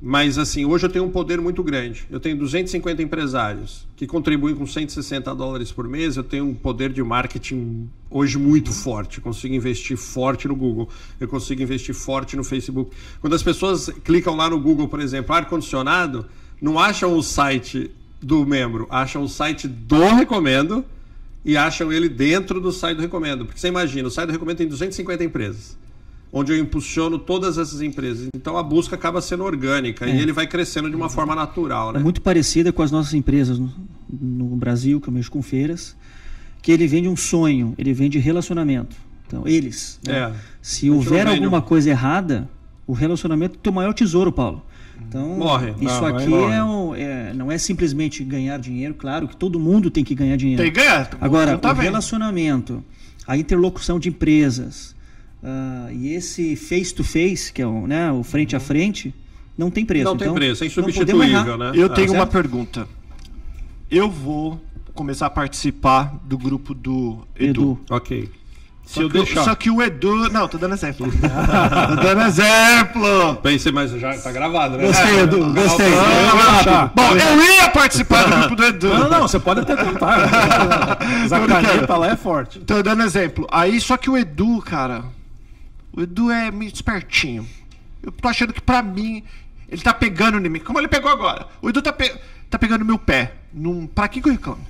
[0.00, 2.06] Mas assim, hoje eu tenho um poder muito grande.
[2.10, 6.16] Eu tenho 250 empresários que contribuem com 160 dólares por mês.
[6.16, 9.18] Eu tenho um poder de marketing hoje muito forte.
[9.18, 10.88] Eu consigo investir forte no Google.
[11.18, 12.90] Eu consigo investir forte no Facebook.
[13.20, 16.26] Quando as pessoas clicam lá no Google, por exemplo, ar-condicionado,
[16.60, 17.90] não acham o site
[18.20, 20.84] do membro, acham o site do Recomendo
[21.44, 23.46] e acham ele dentro do site do Recomendo.
[23.46, 25.76] Porque você imagina, o site do Recomendo tem 250 empresas,
[26.38, 28.28] onde eu impulsiono todas essas empresas.
[28.36, 31.98] Então a busca acaba sendo orgânica e ele vai crescendo de uma forma natural, né?
[32.00, 33.72] É muito parecida com as nossas empresas no,
[34.20, 35.96] no Brasil, que eu mexo com feiras,
[36.60, 38.94] que ele vende um sonho, ele vende relacionamento.
[39.26, 39.98] Então, eles.
[40.06, 40.14] né?
[40.14, 40.32] É.
[40.60, 42.48] Se houver alguma um- coisa errada,
[42.86, 44.62] o relacionamento é o teu maior tesouro, Paulo.
[45.08, 45.70] Então, Morre.
[45.80, 46.54] isso Não, aqui morre.
[46.54, 50.36] é, um- é- não é simplesmente ganhar dinheiro, claro que todo mundo tem que ganhar
[50.36, 50.62] dinheiro.
[50.62, 51.08] Tem que ganhar.
[51.20, 51.82] Agora, tá o vendo.
[51.84, 52.84] relacionamento,
[53.26, 54.94] a interlocução de empresas
[55.42, 59.14] ah, e esse face-to-face, que é o, né, o frente a frente,
[59.56, 60.04] não tem preço.
[60.04, 61.72] Não tem Então, preço, é insubstituível, né?
[61.74, 62.32] Eu Ah, tenho uma certo?
[62.32, 62.88] pergunta.
[63.90, 64.60] Eu vou
[64.94, 67.50] começar a participar do grupo do Edu.
[67.50, 67.80] Edu.
[67.90, 68.28] Ok.
[68.84, 69.44] Se Só eu que, o- deixar.
[69.44, 70.30] só que o Edu.
[70.30, 71.06] Não, tô dando exemplo.
[71.10, 73.34] tô dando exemplo!
[73.42, 74.86] Pensei, mas já tá gravado, né?
[74.86, 75.90] Gostei, Edu, gostei.
[75.90, 76.92] deixar.
[76.94, 78.88] Bom, eu ia participar do grupo do Edu.
[78.88, 80.28] Não, não, você pode até tentar.
[81.20, 82.60] Mas a caneta lá é forte.
[82.60, 83.44] Tô dando exemplo.
[83.50, 85.04] Aí, só que o Edu, cara.
[85.96, 87.48] O Edu é meio espertinho.
[88.02, 89.24] Eu tô achando que pra mim.
[89.68, 90.60] Ele tá pegando em mim.
[90.60, 91.46] Como ele pegou agora.
[91.62, 92.14] O Edu tá, pe-
[92.50, 93.34] tá pegando no meu pé.
[93.52, 93.86] Num...
[93.86, 94.64] Pra que, que eu reclamo?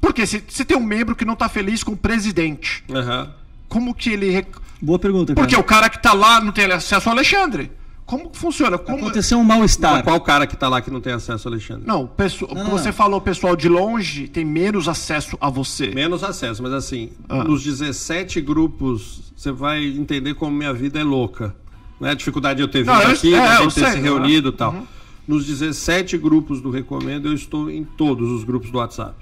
[0.00, 3.32] Porque se, se tem um membro que não tá feliz com o presidente, Aham.
[3.68, 4.30] como que ele.
[4.30, 5.46] rec- Boa pergunta, cara.
[5.46, 7.70] Porque o cara que tá lá não tem acesso ao Alexandre.
[8.12, 8.76] Como funciona?
[8.76, 8.98] Como...
[8.98, 10.04] Aconteceu um mal-estar.
[10.04, 11.86] qual cara que tá lá que não tem acesso, Alexandre?
[11.86, 12.46] Não, pesso...
[12.54, 12.92] Não, não, você não.
[12.92, 15.86] falou, o pessoal de longe tem menos acesso a você.
[15.94, 17.42] Menos acesso, mas assim, Ah.
[17.42, 21.56] nos 17 grupos, você vai entender como minha vida é louca.
[21.98, 23.74] Não é a dificuldade de eu ter vindo Não, eu- aqui, é, da eu gente
[23.76, 24.02] ter sei, se né?
[24.02, 24.86] reunido e tal.
[25.26, 29.14] Nos 17 grupos do Recomendo, eu estou em todos os grupos do WhatsApp.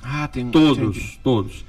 [0.00, 1.18] Ah, tem Todos, entendi.
[1.24, 1.64] todos.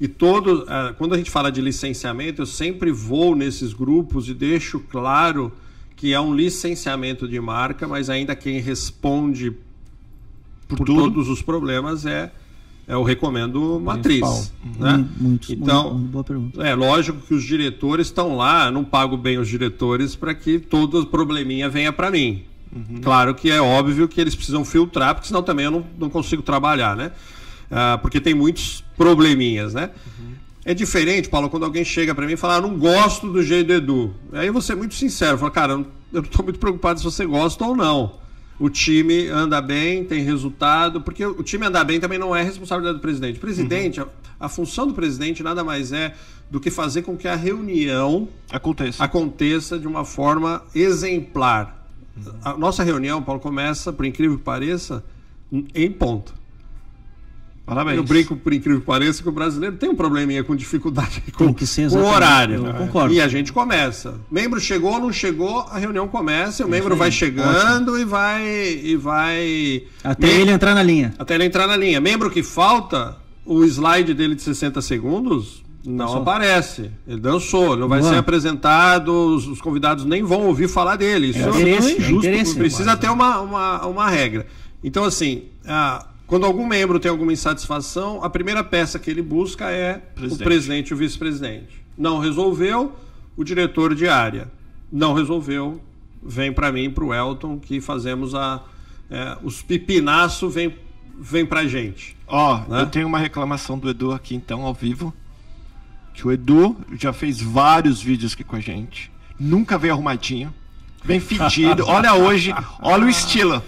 [0.00, 4.32] E todos, ah, quando a gente fala de licenciamento, eu sempre vou nesses grupos e
[4.34, 5.52] deixo claro
[6.00, 9.52] que é um licenciamento de marca, mas ainda quem responde
[10.66, 10.94] por, tudo.
[10.94, 12.32] todos os problemas é,
[12.88, 14.50] é o recomendo matriz.
[14.78, 14.94] Né?
[14.94, 16.66] Hum, muito, então, muito, boa pergunta.
[16.66, 21.04] é lógico que os diretores estão lá, não pago bem os diretores para que todo
[21.04, 22.44] probleminha venha para mim.
[23.02, 26.40] Claro que é óbvio que eles precisam filtrar, porque senão também eu não, não consigo
[26.40, 27.12] trabalhar, né?
[27.70, 29.90] Ah, porque tem muitos probleminhas, né?
[30.64, 33.68] É diferente, Paulo, quando alguém chega para mim e fala, ah, não gosto do jeito
[33.68, 34.14] do Edu.
[34.32, 37.64] Aí você é muito sincero, fala, cara, eu não- estou muito preocupado se você gosta
[37.64, 38.18] ou não.
[38.58, 42.98] O time anda bem, tem resultado, porque o time andar bem também não é responsabilidade
[42.98, 43.38] do presidente.
[43.38, 44.06] O presidente, a,
[44.38, 46.14] a função do presidente nada mais é
[46.50, 49.02] do que fazer com que a reunião Acontece.
[49.02, 51.86] aconteça de uma forma exemplar.
[52.44, 55.02] A nossa reunião, Paulo, começa, por incrível que pareça,
[55.74, 56.34] em ponto.
[57.66, 57.98] Parabéns.
[57.98, 61.44] Eu brinco, por incrível que pareça, que o brasileiro tem um probleminha com dificuldade com,
[61.46, 62.66] Tem que ser com o horário.
[62.66, 63.14] Eu concordo.
[63.14, 64.14] E a gente começa.
[64.30, 68.44] Membro chegou, não chegou, a reunião começa, e o membro vai chegando e vai.
[68.48, 71.14] E vai Até Mem- ele entrar na linha.
[71.18, 72.00] até ele entrar na linha.
[72.00, 76.22] Membro que falta, o slide dele de 60 segundos não Dançou.
[76.22, 76.90] aparece.
[77.06, 78.12] Ele dançou, não vai Boa.
[78.12, 81.28] ser apresentado, os, os convidados nem vão ouvir falar dele.
[81.28, 82.54] Isso É é é injusto, interesse.
[82.56, 84.46] Precisa ter uma, uma, uma regra.
[84.82, 89.68] Então, assim, ah, quando algum membro tem alguma insatisfação, a primeira peça que ele busca
[89.68, 90.40] é Presidente.
[90.40, 91.84] o presidente e o vice-presidente.
[91.98, 92.94] Não resolveu,
[93.36, 94.48] o diretor de área.
[94.92, 95.80] Não resolveu,
[96.22, 98.62] vem para mim, para o Elton, que fazemos a.
[99.10, 100.72] é, os pipinaço vem,
[101.18, 102.16] vem pra gente.
[102.28, 102.82] Ó, Né?
[102.82, 105.12] eu tenho uma reclamação do Edu aqui então, ao vivo.
[106.14, 109.10] Que o Edu já fez vários vídeos aqui com a gente.
[109.38, 110.54] Nunca veio arrumadinho.
[111.04, 111.84] Bem fedido.
[111.86, 113.60] Olha hoje, olha o estilo.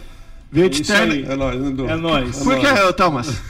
[0.53, 1.13] Veio de terno.
[1.15, 1.25] aí.
[1.29, 1.89] É nóis, Edu.
[1.89, 2.37] É nóis.
[2.41, 3.41] Por que, Thomas?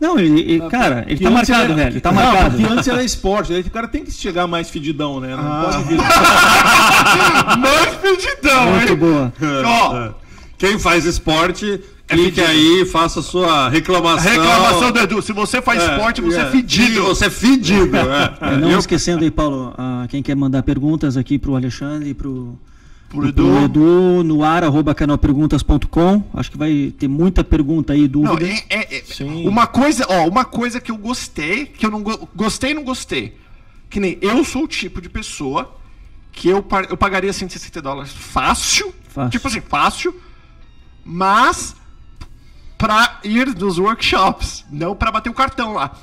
[0.00, 2.00] Não, ele, ele- cara, ele Que tá marcado, era- velho.
[2.00, 2.56] Tá Não, marcado.
[2.58, 3.52] porque antes era esporte.
[3.54, 5.36] Aí o cara tem que chegar mais fedidão, né?
[5.36, 5.70] Não Ah.
[5.70, 5.98] pode vir.
[7.60, 8.96] Mais pedidão, Muito hein?
[8.98, 9.32] boa.
[9.64, 10.10] Ó,
[10.58, 14.30] Quem faz esporte, clique aí, faça a sua reclamação.
[14.30, 15.22] reclamação do Edu.
[15.22, 17.02] Se você faz esporte, você é, fedido.
[17.04, 17.96] Você é fedido.
[17.96, 18.34] é.
[18.40, 22.14] É, não Eu- esquecendo aí, Paulo, ah, quem quer mandar perguntas aqui pro Alexandre e
[22.14, 22.58] Pro
[23.16, 23.58] pro Edu.
[23.64, 26.24] Edu no ar, arroba canalperguntas.com.
[26.34, 28.46] Acho que vai ter muita pergunta aí, Não, dúvida.
[28.46, 29.46] é, é- é- Sim.
[29.46, 32.84] uma coisa, ó, uma coisa que eu gostei, que eu não go- gostei e não
[32.84, 33.36] gostei.
[33.90, 35.74] Que nem eu sou o tipo de pessoa
[36.32, 39.30] que eu, par- eu pagaria 160 dólares fácil, Fácil.
[39.30, 40.14] tipo assim, fácil,
[41.04, 41.76] mas
[42.78, 45.96] pra ir nos workshops, não pra bater o cartão lá.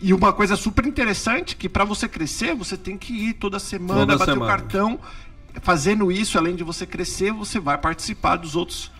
[0.00, 4.00] E uma coisa super interessante que pra você crescer, você tem que ir toda semana,
[4.00, 4.44] Toda bater semana.
[4.44, 4.98] o cartão.
[5.62, 8.90] Fazendo isso, além de você crescer, você vai participar dos outros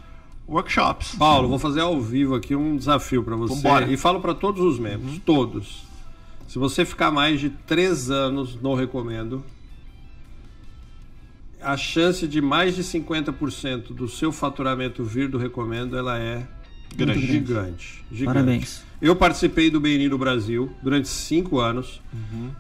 [0.49, 1.15] workshops.
[1.17, 3.55] Paulo, vou fazer ao vivo aqui um desafio para você.
[3.55, 3.91] Vambora.
[3.91, 5.85] E falo para todos os membros, todos.
[6.49, 9.45] Se você ficar mais de três anos, não recomendo.
[11.61, 16.47] A chance de mais de 50% do seu faturamento vir do recomendo, ela é
[16.97, 17.27] Grande.
[17.27, 18.05] gigante.
[18.11, 18.25] gigante.
[18.35, 18.83] Parabéns.
[19.03, 22.01] Eu participei do BNI do Brasil durante cinco anos.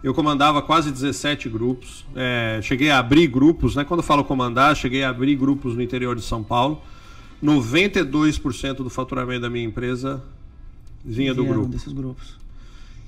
[0.02, 2.04] Eu comandava quase 17 grupos.
[2.14, 3.84] É, cheguei a abrir grupos, né?
[3.84, 6.82] Quando eu falo comandar, cheguei a abrir grupos no interior de São Paulo.
[7.42, 10.22] 92% do faturamento da minha empresa
[11.04, 11.68] vinha do grupo.
[11.68, 12.36] desses grupos.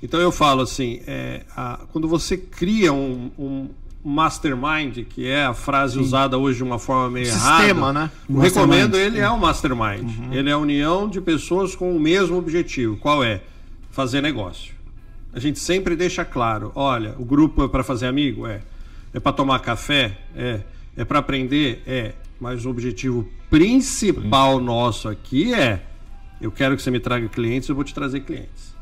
[0.03, 3.69] Então eu falo assim, é, a- quando você cria um, um
[4.09, 8.11] mastermind, que é a frase usada hoje de uma forma meio Sistema, errada, né?
[8.29, 10.33] o recomendo ele é um mastermind.
[10.33, 12.97] Ele é a união de pessoas com o mesmo objetivo.
[12.97, 13.41] Qual é?
[13.91, 14.75] Fazer negócio.
[15.33, 18.61] A gente sempre deixa claro, olha, o grupo é para fazer amigo, é.
[19.13, 20.61] É para tomar café, é.
[20.97, 22.13] É para aprender, é.
[22.41, 25.83] Mas o objetivo principal nosso aqui é,
[26.41, 28.76] eu quero que você me traga clientes, eu vou te trazer clientes.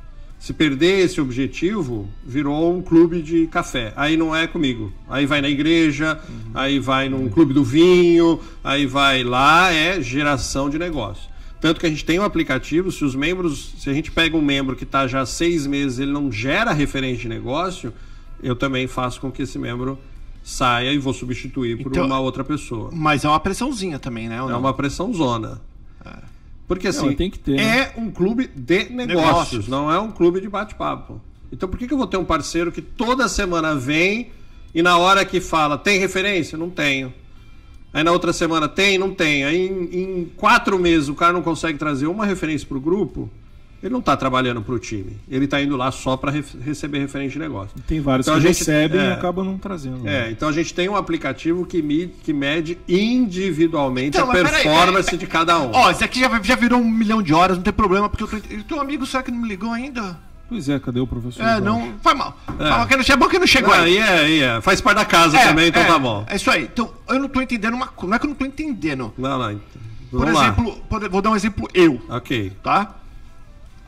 [0.44, 3.94] Se perder esse objetivo, virou um clube de café.
[3.96, 4.92] Aí não é comigo.
[5.08, 6.20] Aí vai na igreja,
[6.52, 11.30] aí vai num clube do vinho, aí vai lá, é geração de negócio.
[11.62, 14.42] Tanto que a gente tem um aplicativo, se os membros, se a gente pega um
[14.42, 17.90] membro que está já há seis meses, ele não gera referência de negócio,
[18.42, 19.98] eu também faço com que esse membro
[20.42, 22.90] saia e vou substituir por Então- uma outra pessoa.
[22.92, 24.36] Mas é uma pressãozinha também, né?
[24.36, 25.58] É uma pressão zona.
[26.66, 27.78] Porque assim, Não, tem que ter, né?
[27.80, 29.68] é um clube de negócios, Negócios.
[29.68, 31.20] não é um clube de bate-papo.
[31.52, 34.30] Então por que, que eu vou ter um parceiro que toda semana vem
[34.74, 36.56] e na hora que fala, tem referência?
[36.58, 37.12] Não tenho.
[37.92, 38.98] Aí na outra semana tem?
[38.98, 39.44] Não tem.
[39.44, 43.30] Aí em, em quatro meses o cara não consegue trazer uma referência para o grupo,
[43.84, 45.18] ele não está trabalhando para o time.
[45.28, 46.32] Ele está indo lá só para
[46.64, 47.76] receber referência de negócio.
[47.86, 49.10] Tem vários Então que a gente- recebem é.
[49.10, 49.98] e acabam não trazendo.
[49.98, 50.28] né?
[50.28, 55.04] É, então a gente tem um aplicativo que, me- que mede individualmente Então, a performance
[55.10, 55.70] peraí, de cada um.
[55.72, 58.28] Ó, esse aqui já, já virou um milhão de horas, não tem problema, porque eu
[58.28, 58.36] tô.
[58.36, 60.18] E teu amigo, será que não me ligou ainda?
[60.48, 61.42] Pois é, cadê o professor?
[61.42, 61.62] É, Jorge?
[61.62, 61.94] não.
[62.02, 62.38] Foi mal.
[62.58, 63.96] Fala que não, é bom que não chegou Ah, aí.
[63.96, 64.60] é, é.
[64.60, 66.24] Faz parte da casa também, então é, tá bom.
[66.28, 66.64] É isso aí.
[66.64, 68.10] Então, eu não tô entendendo uma coisa.
[68.10, 69.12] Não é que eu não tô entendendo.
[69.16, 69.50] Não, não.
[69.52, 69.62] então,
[70.10, 72.94] Por Vamos exemplo, por- vou dar um exemplo eu, Ok, tá?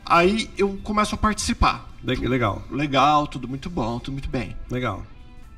[0.09, 1.89] Aí eu começo a participar.
[2.03, 4.55] Le- legal, Legal, tudo muito bom, tudo muito bem.
[4.69, 5.03] legal.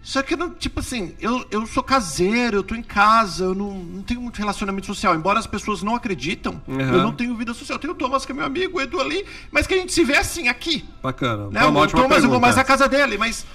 [0.02, 4.02] Só que, tipo assim, eu, eu sou caseiro, eu tô em casa, eu não, não
[4.02, 5.14] tenho muito relacionamento social.
[5.14, 6.80] Embora as pessoas não acreditam, Uhum.
[6.80, 7.76] eu não tenho vida social.
[7.76, 9.92] Eu tenho o Thomas, que é meu amigo, o Edu ali, mas que a gente
[9.92, 10.86] se vê assim, aqui.
[11.04, 11.50] Bacana.
[11.52, 11.64] Né?
[11.66, 12.40] Uma o Thomas eu vou pergunta.
[12.40, 13.46] mais na casa dele, mas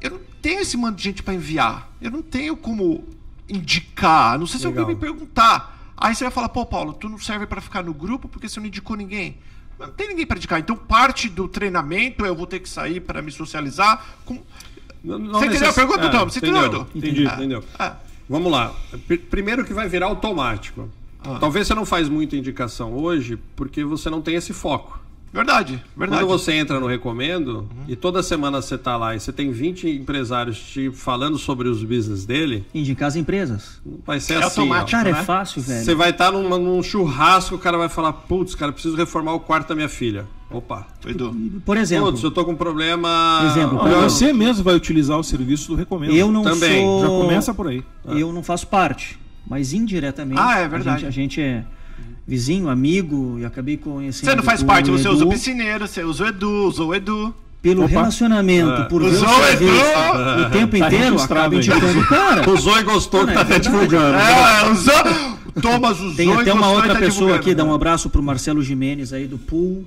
[0.00, 1.88] eu não tenho esse monte de gente pra enviar.
[2.00, 3.04] Eu não tenho como
[3.48, 4.38] indicar.
[4.38, 4.82] Não sei se Legal.
[4.84, 5.92] alguém me perguntar.
[5.96, 8.58] Aí você vai falar, pô, Paulo, tu não serve pra ficar no grupo porque você
[8.58, 9.36] não indicou ninguém.
[9.78, 10.58] Não tem ninguém pra indicar.
[10.58, 14.42] Então parte do treinamento é eu vou ter que sair pra me socializar com.
[15.04, 16.32] Não- não Você entendeu a necess- pergunta, é, Thomas?
[16.32, 16.86] Você entendeu, entendeu?
[16.94, 17.64] Entendi, Ah, entendeu.
[17.78, 17.96] ah.
[18.28, 18.74] Vamos lá.
[19.06, 20.90] Pr- Primeiro que vai virar automático.
[21.24, 21.38] Ah.
[21.38, 25.00] Talvez você não faz muita indicação hoje porque você não tem esse foco.
[25.32, 26.22] Verdade, verdade.
[26.22, 29.88] Quando você entra no Recomendo e toda semana você tá lá e você tem 20
[29.88, 33.80] empresários te falando sobre os business dele, Indicar as empresas.
[34.06, 34.60] vai ser É assim.
[34.60, 34.62] ó.
[34.62, 34.90] automático.
[34.90, 35.20] Cara, né?
[35.20, 35.84] é fácil, velho.
[35.84, 39.40] Você vai estar num, num churrasco, o cara vai falar, putz, cara, preciso reformar o
[39.40, 40.26] quarto da minha filha.
[40.50, 40.86] Opa.
[41.06, 41.36] Edu.
[41.62, 43.42] Por exemplo, Putz, eu tô com um problema.
[43.50, 46.14] Exemplo, Eu- você mesmo vai utilizar o serviço do Recomendo.
[46.14, 47.00] eu não Também, sou.
[47.02, 47.84] Já começa por aí.
[48.06, 50.40] Eu não faço parte, mas indiretamente.
[50.40, 51.00] Ah, é a verdade.
[51.02, 51.64] gente- A gente, é
[52.28, 54.28] vizinho, amigo, e acabei conhecendo.
[54.28, 56.94] Você não faz parte, você Edu usa o piscineiro, você usa o Edu, usou o
[56.94, 57.34] Edu.
[57.62, 57.90] Pelo Opa.
[57.90, 60.46] relacionamento, por ver o Usou o serviço Edu.
[60.46, 62.50] o tempo Tá inteiro, acaba indicando cara.
[62.50, 64.16] Usou e gostou que Não, tá é até divulgando.
[64.18, 65.38] É, usou.
[65.60, 67.40] Thomas usou Tem até uma e outra tá pessoa divulgando.
[67.40, 69.84] aqui, dá um abraço pro Marcelo Jimenez aí do Pool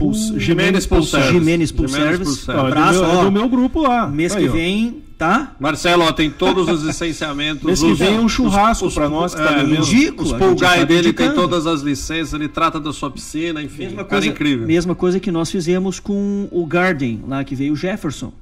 [0.00, 1.32] Pulse- Jimenez Pulse Service.
[1.32, 2.46] Jimenez Pool Service.
[2.46, 3.24] Pool é Abraço, é ó.
[3.24, 4.06] do meu grupo lá.
[4.08, 5.54] Mês que vem, tá?
[5.60, 7.62] Marcelo, ó, tem todos os licenciamentos.
[7.62, 9.62] Mês que os- vem é um churrasco pra nós que tá é.
[9.62, 13.82] Indico, Os pool tá dele tem todas as licenças, ele trata da sua piscina, enfim.
[13.84, 14.66] Mesma cara coisa, incrível.
[14.66, 18.32] mesma coisa que nós fizemos com o Garden, lá que veio o Jefferson.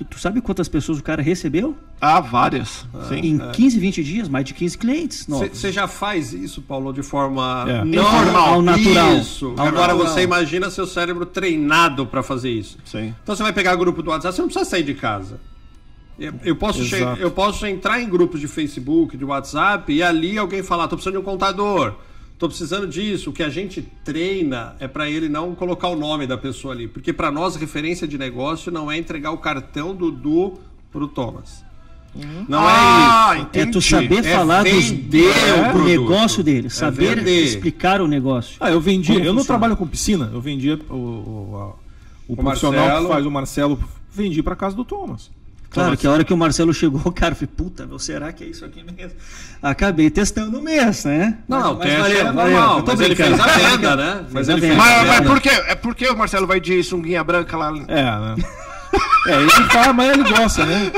[0.00, 1.76] Tu, tu sabe quantas pessoas o cara recebeu?
[2.00, 2.86] Ah, várias.
[3.06, 3.16] Sim.
[3.16, 5.26] Em 15, 20 dias, mais de 15 clientes.
[5.28, 7.84] Você já faz isso, Paulo, de forma É.
[7.84, 8.54] não Informal.
[8.54, 9.16] Ao natural.
[9.18, 9.54] Isso.
[9.58, 9.98] Ao Agora natural.
[9.98, 12.78] você imagina seu cérebro treinado para fazer isso.
[12.82, 13.14] Sim.
[13.22, 15.38] Então você vai pegar grupo do WhatsApp, você não precisa sair de casa.
[16.44, 16.82] Eu, posso,
[17.18, 21.14] eu posso entrar em grupos de Facebook, de WhatsApp, e ali alguém falar, tô precisando
[21.14, 21.94] de um contador,
[22.40, 23.30] tô precisando disso.
[23.30, 26.88] O que a gente treina é para ele não colocar o nome da pessoa ali.
[26.88, 30.54] Porque para nós, referência de negócio não é entregar o cartão do Du
[30.90, 31.62] pro Thomas.
[32.48, 33.42] Não ah, é isso.
[33.42, 33.82] É tu entendi.
[33.82, 34.94] saber É falar dos, o
[35.70, 35.84] produto.
[35.86, 37.44] negócio dele, É saber vender.
[37.44, 38.56] explicar o negócio.
[38.58, 39.14] Ah, eu vendia.
[39.14, 39.58] Como eu não funciona?
[39.58, 40.28] trabalho com piscina.
[40.32, 41.74] Eu vendia o, o, a-
[42.26, 43.06] o profissional Marcelo.
[43.06, 43.84] que faz o Marcelo.
[44.12, 45.30] Vendi pra casa do Thomas.
[45.70, 48.42] Claro que a hora que o Marcelo chegou, o cara falou, puta, meu, será que
[48.42, 49.12] é isso aqui mesmo?
[49.62, 51.38] Acabei testando o mês, né?
[51.48, 52.54] Não, Mas cash valeu, é valeu.
[52.54, 54.14] normal, Eu tô mas ele fez a venda, né?
[54.30, 54.74] Mas Fez a ele venda.
[54.76, 55.50] Mas, mas por quê?
[55.68, 57.72] É porque o Marcelo vai de sunguinha branca lá.
[57.88, 58.36] É, né?
[59.26, 60.90] É, ele fala, mas ele gosta, né?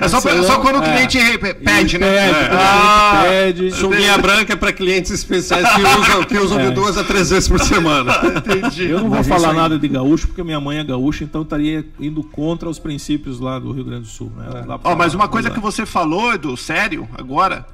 [0.00, 0.92] É só, Marcelão, só quando o é.
[0.92, 2.06] cliente re- pede, né?
[2.10, 2.50] Pede, É.
[2.52, 3.70] Ah, pede.
[3.72, 7.48] Sunguinha branca é para clientes especiais que usam, que usam de duas a três vezes
[7.48, 8.12] por semana.
[8.36, 8.84] entendi.
[8.90, 9.56] Eu não vou Mas é falar aí.
[9.56, 13.38] nada de gaúcho, porque minha mãe é gaúcha, então eu estaria indo contra os princípios
[13.40, 14.32] lá do Rio Grande do Sul.
[14.36, 14.64] Né?
[14.66, 17.66] Dá pra Ó, mas uma coisa não que você falou, Edu, sério, agora.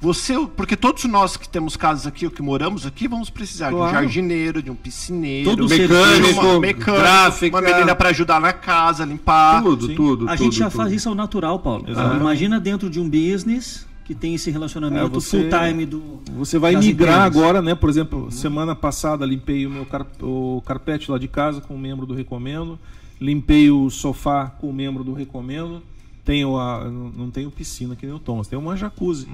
[0.00, 3.74] Você, porque todos nós que temos casas aqui, ou que moramos aqui, vamos precisar de
[3.74, 3.94] um Claro.
[3.94, 7.56] jardineiro, de um piscineiro, Todo de Mecânico, uma mecânico, gráfica.
[7.56, 9.60] uma menina pra ajudar na casa, limpar.
[9.62, 9.94] Tudo, Sim.
[9.96, 10.28] tudo.
[10.28, 10.76] A tudo, gente já tudo.
[10.82, 11.84] faz isso ao natural, Paulo.
[11.90, 12.16] Exato.
[12.16, 16.20] Imagina dentro de um business que tem esse relacionamento É, você- full time do.
[16.38, 17.36] Você vai migrar empresas.
[17.42, 17.74] agora, né?
[17.74, 21.78] Por exemplo, semana passada limpei o meu car o carpete lá de casa com um
[21.78, 22.78] membro do Recomendo.
[23.20, 25.82] Limpei o sofá com um membro do Recomendo.
[26.28, 29.26] Tenho a, não não tenho piscina que nem o Thomas, tenho uma jacuzzi.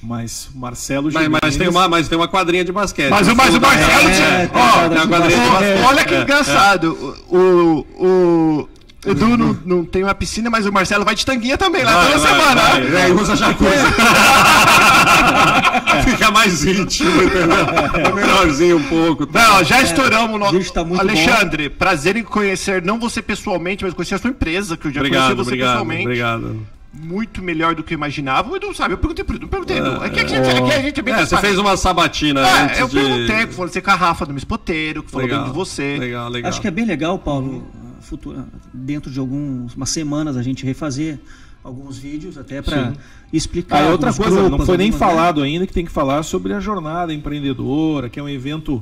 [0.00, 3.10] Mas Marcelo Mas, mas Jimenez- tem uma, mas tem uma quadrinha de basquete.
[3.10, 4.08] Mas, o- mas o Marcelo.
[4.08, 5.82] É, tem tem uma quadrinha basquete.
[5.84, 6.92] olha que É, engraçado.
[7.28, 8.68] O, o
[9.10, 12.06] Edu não, não tem uma piscina, mas o Marcelo vai de tanguinha também lá Vai,
[12.12, 12.60] toda vai, semana.
[12.62, 12.80] vai.
[12.80, 13.08] né?
[13.08, 13.70] É, usa jacuzzi.
[16.04, 18.06] Fica mais íntimo, entendeu?
[18.06, 19.26] É melhorzinho um pouco.
[19.26, 19.48] tá?
[19.48, 20.72] Não, já estouramos o nosso.
[20.72, 24.92] tá Alexandre, prazer em conhecer, não você pessoalmente, mas conhecer a sua empresa, que eu
[24.92, 26.02] já Obrigado, conheci você obrigado, pessoalmente.
[26.04, 26.66] obrigado.
[27.00, 28.50] Muito melhor do que eu imaginava.
[28.50, 30.02] O Edu sabe, eu perguntei pro Edu, não perguntei, Edu.
[30.02, 32.88] Aqui, aqui, aqui a gente é bem É, você fez uma sabatina É, antes eu
[32.88, 32.94] de...
[32.94, 35.96] perguntei, que falou você com a Rafa do Espoteiro, que falou Legal, bem de você.
[35.98, 36.48] Legal, legal.
[36.48, 37.66] Acho que é bem legal, Paulo,
[38.08, 41.18] futura, dentro de algumas umas semanas a gente refazer
[41.62, 42.94] alguns vídeos até para
[43.32, 43.84] explicar.
[43.84, 44.96] Ah, outra coisa, não grupos, foi nem né?
[44.96, 48.80] falado ainda que tem que falar sobre a jornada empreendedora, que é um evento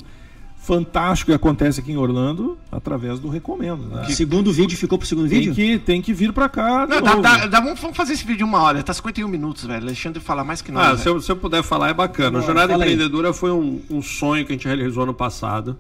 [0.59, 3.85] fantástico que acontece aqui em Orlando através do Recomendo.
[3.85, 4.05] Né?
[4.11, 5.55] Segundo vídeo ficou pro segundo Tem vídeo?
[5.55, 6.87] que, tem que vir pra cá.
[6.89, 8.83] Não, dá, dá- dá- vamos fazer esse vídeo de uma hora.
[8.83, 9.83] Tá 51 minutos, velho.
[9.85, 10.85] Alexandre fala mais que nós.
[10.85, 12.41] Ah, se eu, se eu puder falar, é bacana.
[12.41, 12.93] A Jornada fala aí.
[12.95, 15.79] Empreendedora foi um, um sonho que a gente realizou ano passado.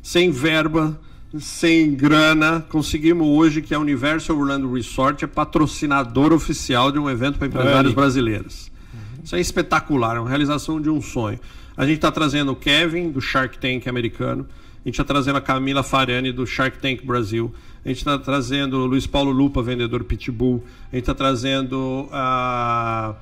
[0.00, 0.98] Sem verba,
[1.38, 2.64] sem grana.
[2.68, 7.90] Conseguimos hoje que a Universal Orlando Resort é patrocinador oficial de um evento para empresários
[7.90, 7.94] Aí.
[7.94, 8.70] brasileiros.
[9.22, 11.38] Isso é espetacular, é uma realização de um sonho.
[11.76, 14.46] A gente está trazendo o Kevin, do Shark Tank americano.
[14.84, 17.54] A gente está trazendo a Camila Farani, do Shark Tank Brasil.
[17.84, 20.62] A gente está trazendo o Luiz Paulo Lupa, vendedor Pitbull.
[20.92, 23.14] A gente está trazendo a.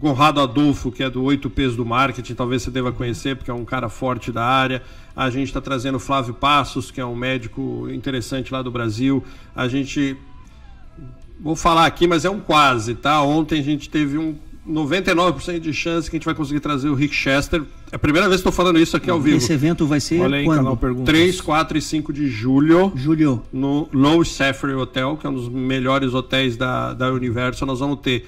[0.00, 3.66] Conrado Adolfo, que é do 8Ps do marketing, talvez você deva conhecer, porque é um
[3.66, 4.82] cara forte da área.
[5.14, 9.22] A gente está trazendo o Flávio Passos, que é um médico interessante lá do Brasil.
[9.54, 10.16] A gente.
[11.38, 13.20] Vou falar aqui, mas é um quase, tá?
[13.22, 14.34] Ontem a gente teve um
[14.68, 17.62] 99% de chance que a gente vai conseguir trazer o Rick Chester.
[17.90, 19.38] É a primeira vez que estou falando isso aqui ao vivo.
[19.38, 20.58] Esse evento vai ser Olha aí, quando?
[20.58, 21.06] canal Perguntas.
[21.06, 23.42] 3, 4 e 5 de julho Julho.
[23.52, 27.66] no Low Safari Hotel, que é um dos melhores hotéis da, da Universal.
[27.66, 28.26] Nós vamos ter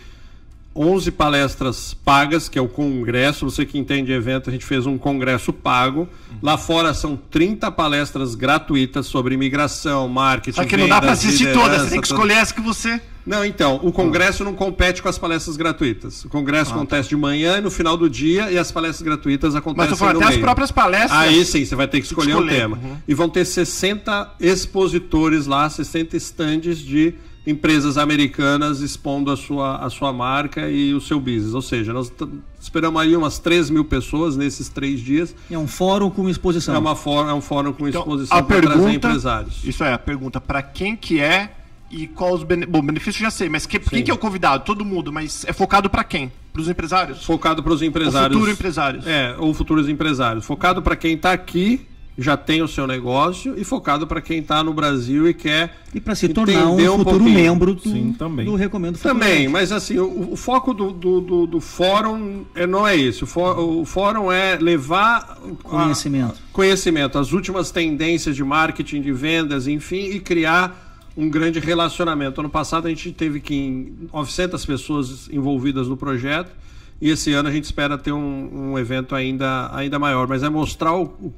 [0.74, 3.48] 11 palestras pagas, que é o congresso.
[3.48, 6.08] Você que entende de evento, a gente fez um congresso pago.
[6.42, 11.24] Lá fora são 30 palestras gratuitas sobre imigração, marketing, Só que não dá pra vendas,
[11.24, 13.00] assistir todas, você tem que escolher as que você.
[13.24, 16.24] não, então, o congresso não compete com as palestras gratuitas.
[16.24, 19.60] O congresso acontece de manhã e no final do dia e as palestras gratuitas Mas
[19.60, 20.42] acontecem eu falo no até as meio.
[20.42, 21.12] próprias palestras.
[21.12, 22.76] Aí sim, você vai ter que escolher, um escolher, tema.
[22.82, 22.96] uhum.
[23.06, 27.14] E vão ter 60 expositores lá, 60 estandes de
[27.46, 31.54] empresas americanas expondo a sua, a sua marca e o seu business.
[31.54, 32.12] Ou seja, nós
[32.60, 35.34] esperamos aí umas 3 mil pessoas nesses três dias.
[35.50, 36.74] É um fórum com exposição.
[36.74, 39.08] É, uma é um fórum com Então, exposição a para trazer pergunta.
[39.08, 39.64] empresários.
[39.64, 41.50] Isso é, a pergunta pra quem que é
[41.90, 42.72] e qual os benefícios.
[42.72, 44.64] Bom, benefícios já sei, mas que- quem que é o convidado?
[44.64, 46.30] Todo mundo, mas é focado pra quem?
[46.52, 47.24] Pros empresários?
[47.24, 48.32] Focado para os Ou empresários.
[48.38, 49.06] futuro empresários?
[49.06, 50.44] É, ou futuros empresários.
[50.44, 51.80] Focado para quem está aqui
[52.18, 56.00] já tem o seu negócio e focado para quem está no Brasil e quer E
[56.00, 57.34] para se tornar um entender futuro pouquinho.
[57.34, 58.44] membro do, Sim, também.
[58.44, 62.86] do Recomendo Também, mas assim, o, o foco do, do, do- do fórum é, não
[62.86, 63.24] é esse.
[63.24, 66.34] O, o fórum é levar a- Conhecimento.
[66.52, 72.40] conhecimento, as últimas tendências de marketing, de vendas, enfim, e criar um grande relacionamento.
[72.40, 76.50] Ano passado a gente teve que 900 pessoas envolvidas no projeto
[77.00, 80.28] e esse ano a gente espera ter um, um evento ainda, ainda maior.
[80.28, 81.32] Mas é mostrar o, o-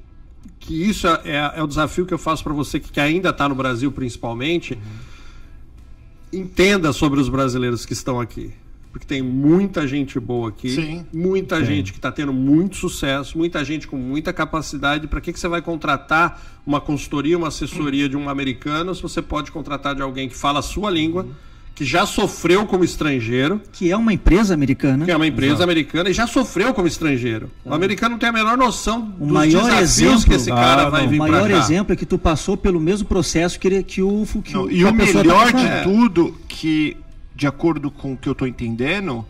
[0.59, 3.31] que isso é, é- é o desafio que eu faço para você que, que ainda
[3.31, 4.79] está no Brasil, principalmente.
[6.33, 8.53] Entenda sobre os brasileiros que estão aqui.
[8.91, 11.05] Porque tem muita gente boa aqui, Sim.
[11.13, 15.09] muita gente que está tendo muito sucesso, muita gente com muita capacidade.
[15.09, 19.21] Para que, que você vai contratar uma consultoria, uma assessoria de um americano se você
[19.21, 21.27] pode contratar de alguém que fala a sua língua,
[21.75, 25.05] que já sofreu como estrangeiro, Que é uma empresa americana.
[25.05, 27.51] que é uma empresa americana e já sofreu como estrangeiro.
[27.65, 30.89] O americano não tem a menor noção dos maior desafios exemplo- que esse cara Ah,
[30.91, 31.09] vai não.
[31.11, 31.59] vir O para maior cá.
[31.59, 34.71] exemplo é que tu passou pelo mesmo processo que, ele- que o que, Não, o-
[34.71, 35.69] e o tá melhor passando.
[35.79, 36.97] de tudo, que
[37.35, 39.27] de acordo com o que eu tô entendendo,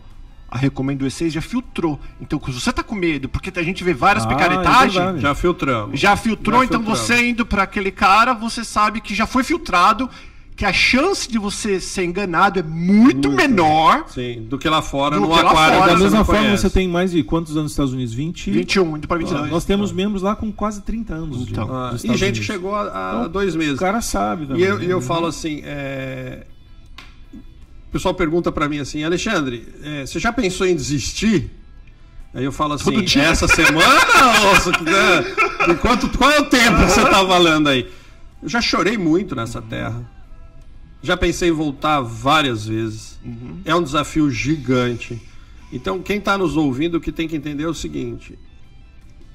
[0.47, 1.99] a Recomendo E6 já filtrou.
[2.21, 5.19] Então, se você tá com medo, porque a gente vê várias Ah, picaretagens, é.
[5.19, 5.99] Já filtramos.
[5.99, 7.07] já filtrou, Já então filtramos.
[7.07, 10.07] você indo para aquele cara, você sabe que já foi filtrado,
[10.55, 14.05] que a chance de você ser enganado é muito, menor.
[14.07, 15.79] Sim, do que lá fora, Do no que lá aquário.
[15.79, 15.91] fora.
[15.93, 16.61] Da mesma forma, conhece.
[16.61, 18.13] você tem mais de quantos anos nos Estados Unidos?
[18.13, 18.51] 20?
[18.51, 19.51] 21, indo para 22.
[19.51, 21.45] Nós temos membros lá com quase 30 anos.
[21.45, 21.75] de- Então.
[21.75, 22.39] Ah, dos e gente Unidos.
[22.39, 23.75] que chegou há, Então, dois meses.
[23.75, 24.63] O cara sabe E também.
[24.63, 25.05] eu, e eu né?
[25.05, 26.45] falo assim, é,
[27.89, 31.51] o pessoal pergunta pra mim assim, Alexandre, é, você já pensou em desistir?
[32.33, 33.23] Aí eu falo assim, dia.
[33.23, 33.99] essa semana?
[34.43, 35.25] Nossa, né?
[35.69, 37.89] E quanto, qual é o tempo que você tá falando aí?
[38.41, 40.14] Eu já chorei muito nessa terra.
[41.05, 43.19] Já pensei em voltar várias vezes.
[43.63, 45.21] É um desafio gigante.
[45.71, 48.39] Então, quem está nos ouvindo, o que tem que entender é o seguinte: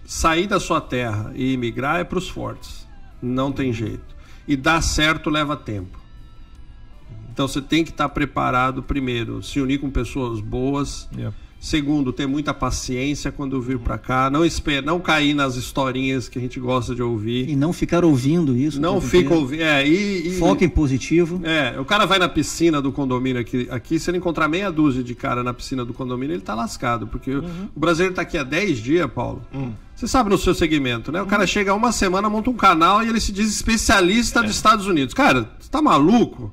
[0.04, 2.88] sair da sua terra e imigrar é para os fortes.
[3.22, 4.16] Não tem jeito.
[4.48, 6.00] E dar certo leva tempo.
[7.32, 11.08] Então você tem que estar preparado primeiro, se unir com pessoas boas.
[11.14, 11.36] Yeah.
[11.62, 16.38] Segundo, ter muita paciência quando vir para cá, não espera, não cair nas historinhas que
[16.38, 17.50] a gente gosta de ouvir.
[17.50, 18.80] E não ficar ouvindo isso.
[18.80, 21.38] Não fica ouvindo, é, e, e Foca em positivo.
[21.44, 25.04] é, o cara vai na piscina do condomínio aqui, aqui se ele encontrar meia dúzia
[25.04, 27.44] de cara na piscina do condomínio, ele tá lascado, porque o-
[27.76, 29.42] o brasileiro tá aqui há 10 dias, Paulo.
[29.94, 31.20] Você sabe no seu segmento, né?
[31.20, 34.86] O cara chega uma semana, monta um canal e ele se diz especialista dos Estados
[34.86, 35.12] Unidos.
[35.12, 36.50] Cara, você tá maluco?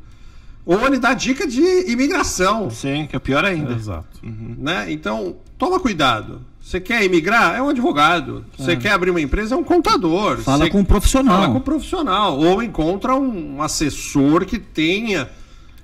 [0.68, 3.74] Ou ele dá dica de imigração, Sim, que é pior ainda.
[3.74, 4.20] Exato.
[4.22, 4.92] né?
[4.92, 6.42] Então, toma cuidado.
[6.62, 7.56] Você quer imigrar?
[7.56, 8.44] É um advogado.
[8.58, 9.56] Você quer abrir uma empresa?
[9.56, 10.40] É um contador.
[10.40, 11.38] Fala Você- com um profissional.
[11.40, 12.38] Fala com um profissional.
[12.38, 15.30] Ou encontra um assessor que tenha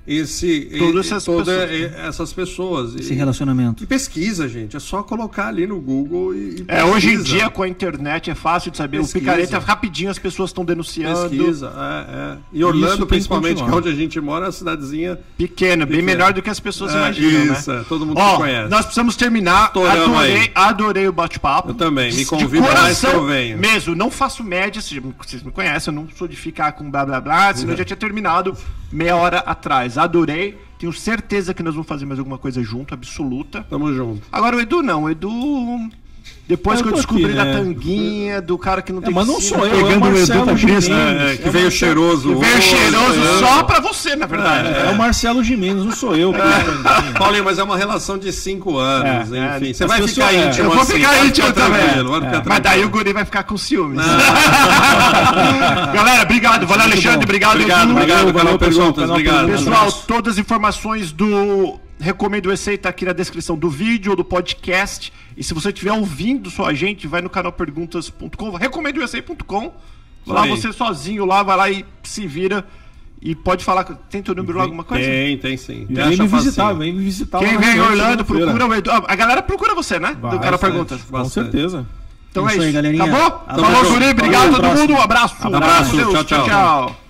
[0.06, 2.94] esse, Todas essas toda pessoas, essas pessoas.
[2.94, 3.82] Esse E, relacionamento.
[3.82, 4.76] e pesquisa, gente.
[4.76, 6.38] É só colocar ali no Google e.
[6.60, 8.98] e É, hoje em dia, com a internet, é fácil de saber.
[8.98, 9.18] Pesquisa.
[9.18, 11.30] O picareta, rapidinho as pessoas estão denunciando.
[11.30, 12.36] Pesquisa, é, é.
[12.52, 15.18] E Orlando, tem que principalmente, que é onde a gente mora, é uma cidadezinha.
[15.38, 16.12] Pequena, bem Pequena.
[16.12, 17.84] melhor do que as pessoas É, imaginam, isso, né?
[17.88, 18.70] todo mundo Ó, se conhece.
[18.70, 19.66] Nós precisamos terminar.
[19.68, 20.50] Estouramos Adorei, aí.
[20.54, 21.70] adorei o bate-papo.
[21.70, 23.58] Eu também, me De convida mais que eu venho.
[23.58, 27.06] Mesmo, não faço média, vocês vocês me conhecem, eu não sou de ficar com blá
[27.06, 28.54] blá blá, senão eu já tinha terminado
[28.92, 29.93] meia hora atrás.
[29.98, 33.62] Adorei, tenho certeza que nós vamos fazer mais alguma coisa junto, absoluta.
[33.64, 34.26] Tamo junto.
[34.30, 35.30] Agora o Edu não, o Edu.
[36.46, 37.52] Depois Eu que eu descobri aqui, da né?
[37.56, 40.00] tanguinha, do cara que não É, tem mas não piscina, sou eu, é o pegando
[40.12, 40.84] Marcelo pra Gimenez.
[40.86, 41.00] Cristo.
[41.02, 42.38] É, que É veio uma- cheiroso.
[42.38, 43.38] Veio hoje, cheiroso é.
[43.38, 44.68] só pra você, na verdade.
[44.68, 46.34] É o Marcelo Gimenez, não sou eu.
[46.34, 47.14] que entendendo.
[47.18, 49.70] Paulinho, mas é uma relação de cinco anos, É, enfim.
[49.70, 51.80] é, Você vai ficar é, íntimo eu vou assim, ficar íntimo ficar também.
[52.46, 54.04] Mas daí o guri vai ficar com ciúmes.
[55.94, 56.66] Galera, obrigado.
[56.66, 57.24] Valeu, Alexandre.
[57.24, 57.92] Obrigado, Obrigado, Edu.
[57.92, 58.92] obrigado, Valeu, pessoal.
[58.92, 64.24] Pessoal, todas as informações do Recomendo EC tá aqui na descrição do vídeo ou do
[64.24, 65.12] podcast.
[65.36, 69.72] E se você estiver ouvindo só a gente, vai no canal perguntas.com, recomendoec.com.
[70.26, 70.50] Lá aí.
[70.50, 72.64] você sozinho lá, vai lá e se vira.
[73.20, 73.84] E pode falar.
[73.84, 75.04] Tem teu número lá, alguma coisa?
[75.04, 75.86] Tem, tem sim.
[75.86, 77.38] Tem Vem me visitar, vem me visitar.
[77.38, 78.90] Quem vem Orlando, procura o Edu.
[78.90, 80.16] A galera procura você, né?
[80.20, 80.70] Vai, do cara bastante.
[80.70, 81.02] perguntas.
[81.02, 81.50] Com Bastante.
[81.52, 81.86] certeza.
[82.30, 82.74] Então Isso é aí, isso.
[82.74, 83.04] galerinha.
[83.04, 83.40] Acabou?
[83.46, 83.72] Abraço.
[83.72, 84.08] Falou, guri.
[84.10, 84.80] Obrigado a todo Abraço.
[84.82, 84.92] mundo.
[84.92, 85.36] Um abraço.
[85.46, 85.90] Abraço.
[85.90, 86.12] Com Deus.
[86.12, 86.44] Tchau, tchau.
[86.44, 87.03] tchau.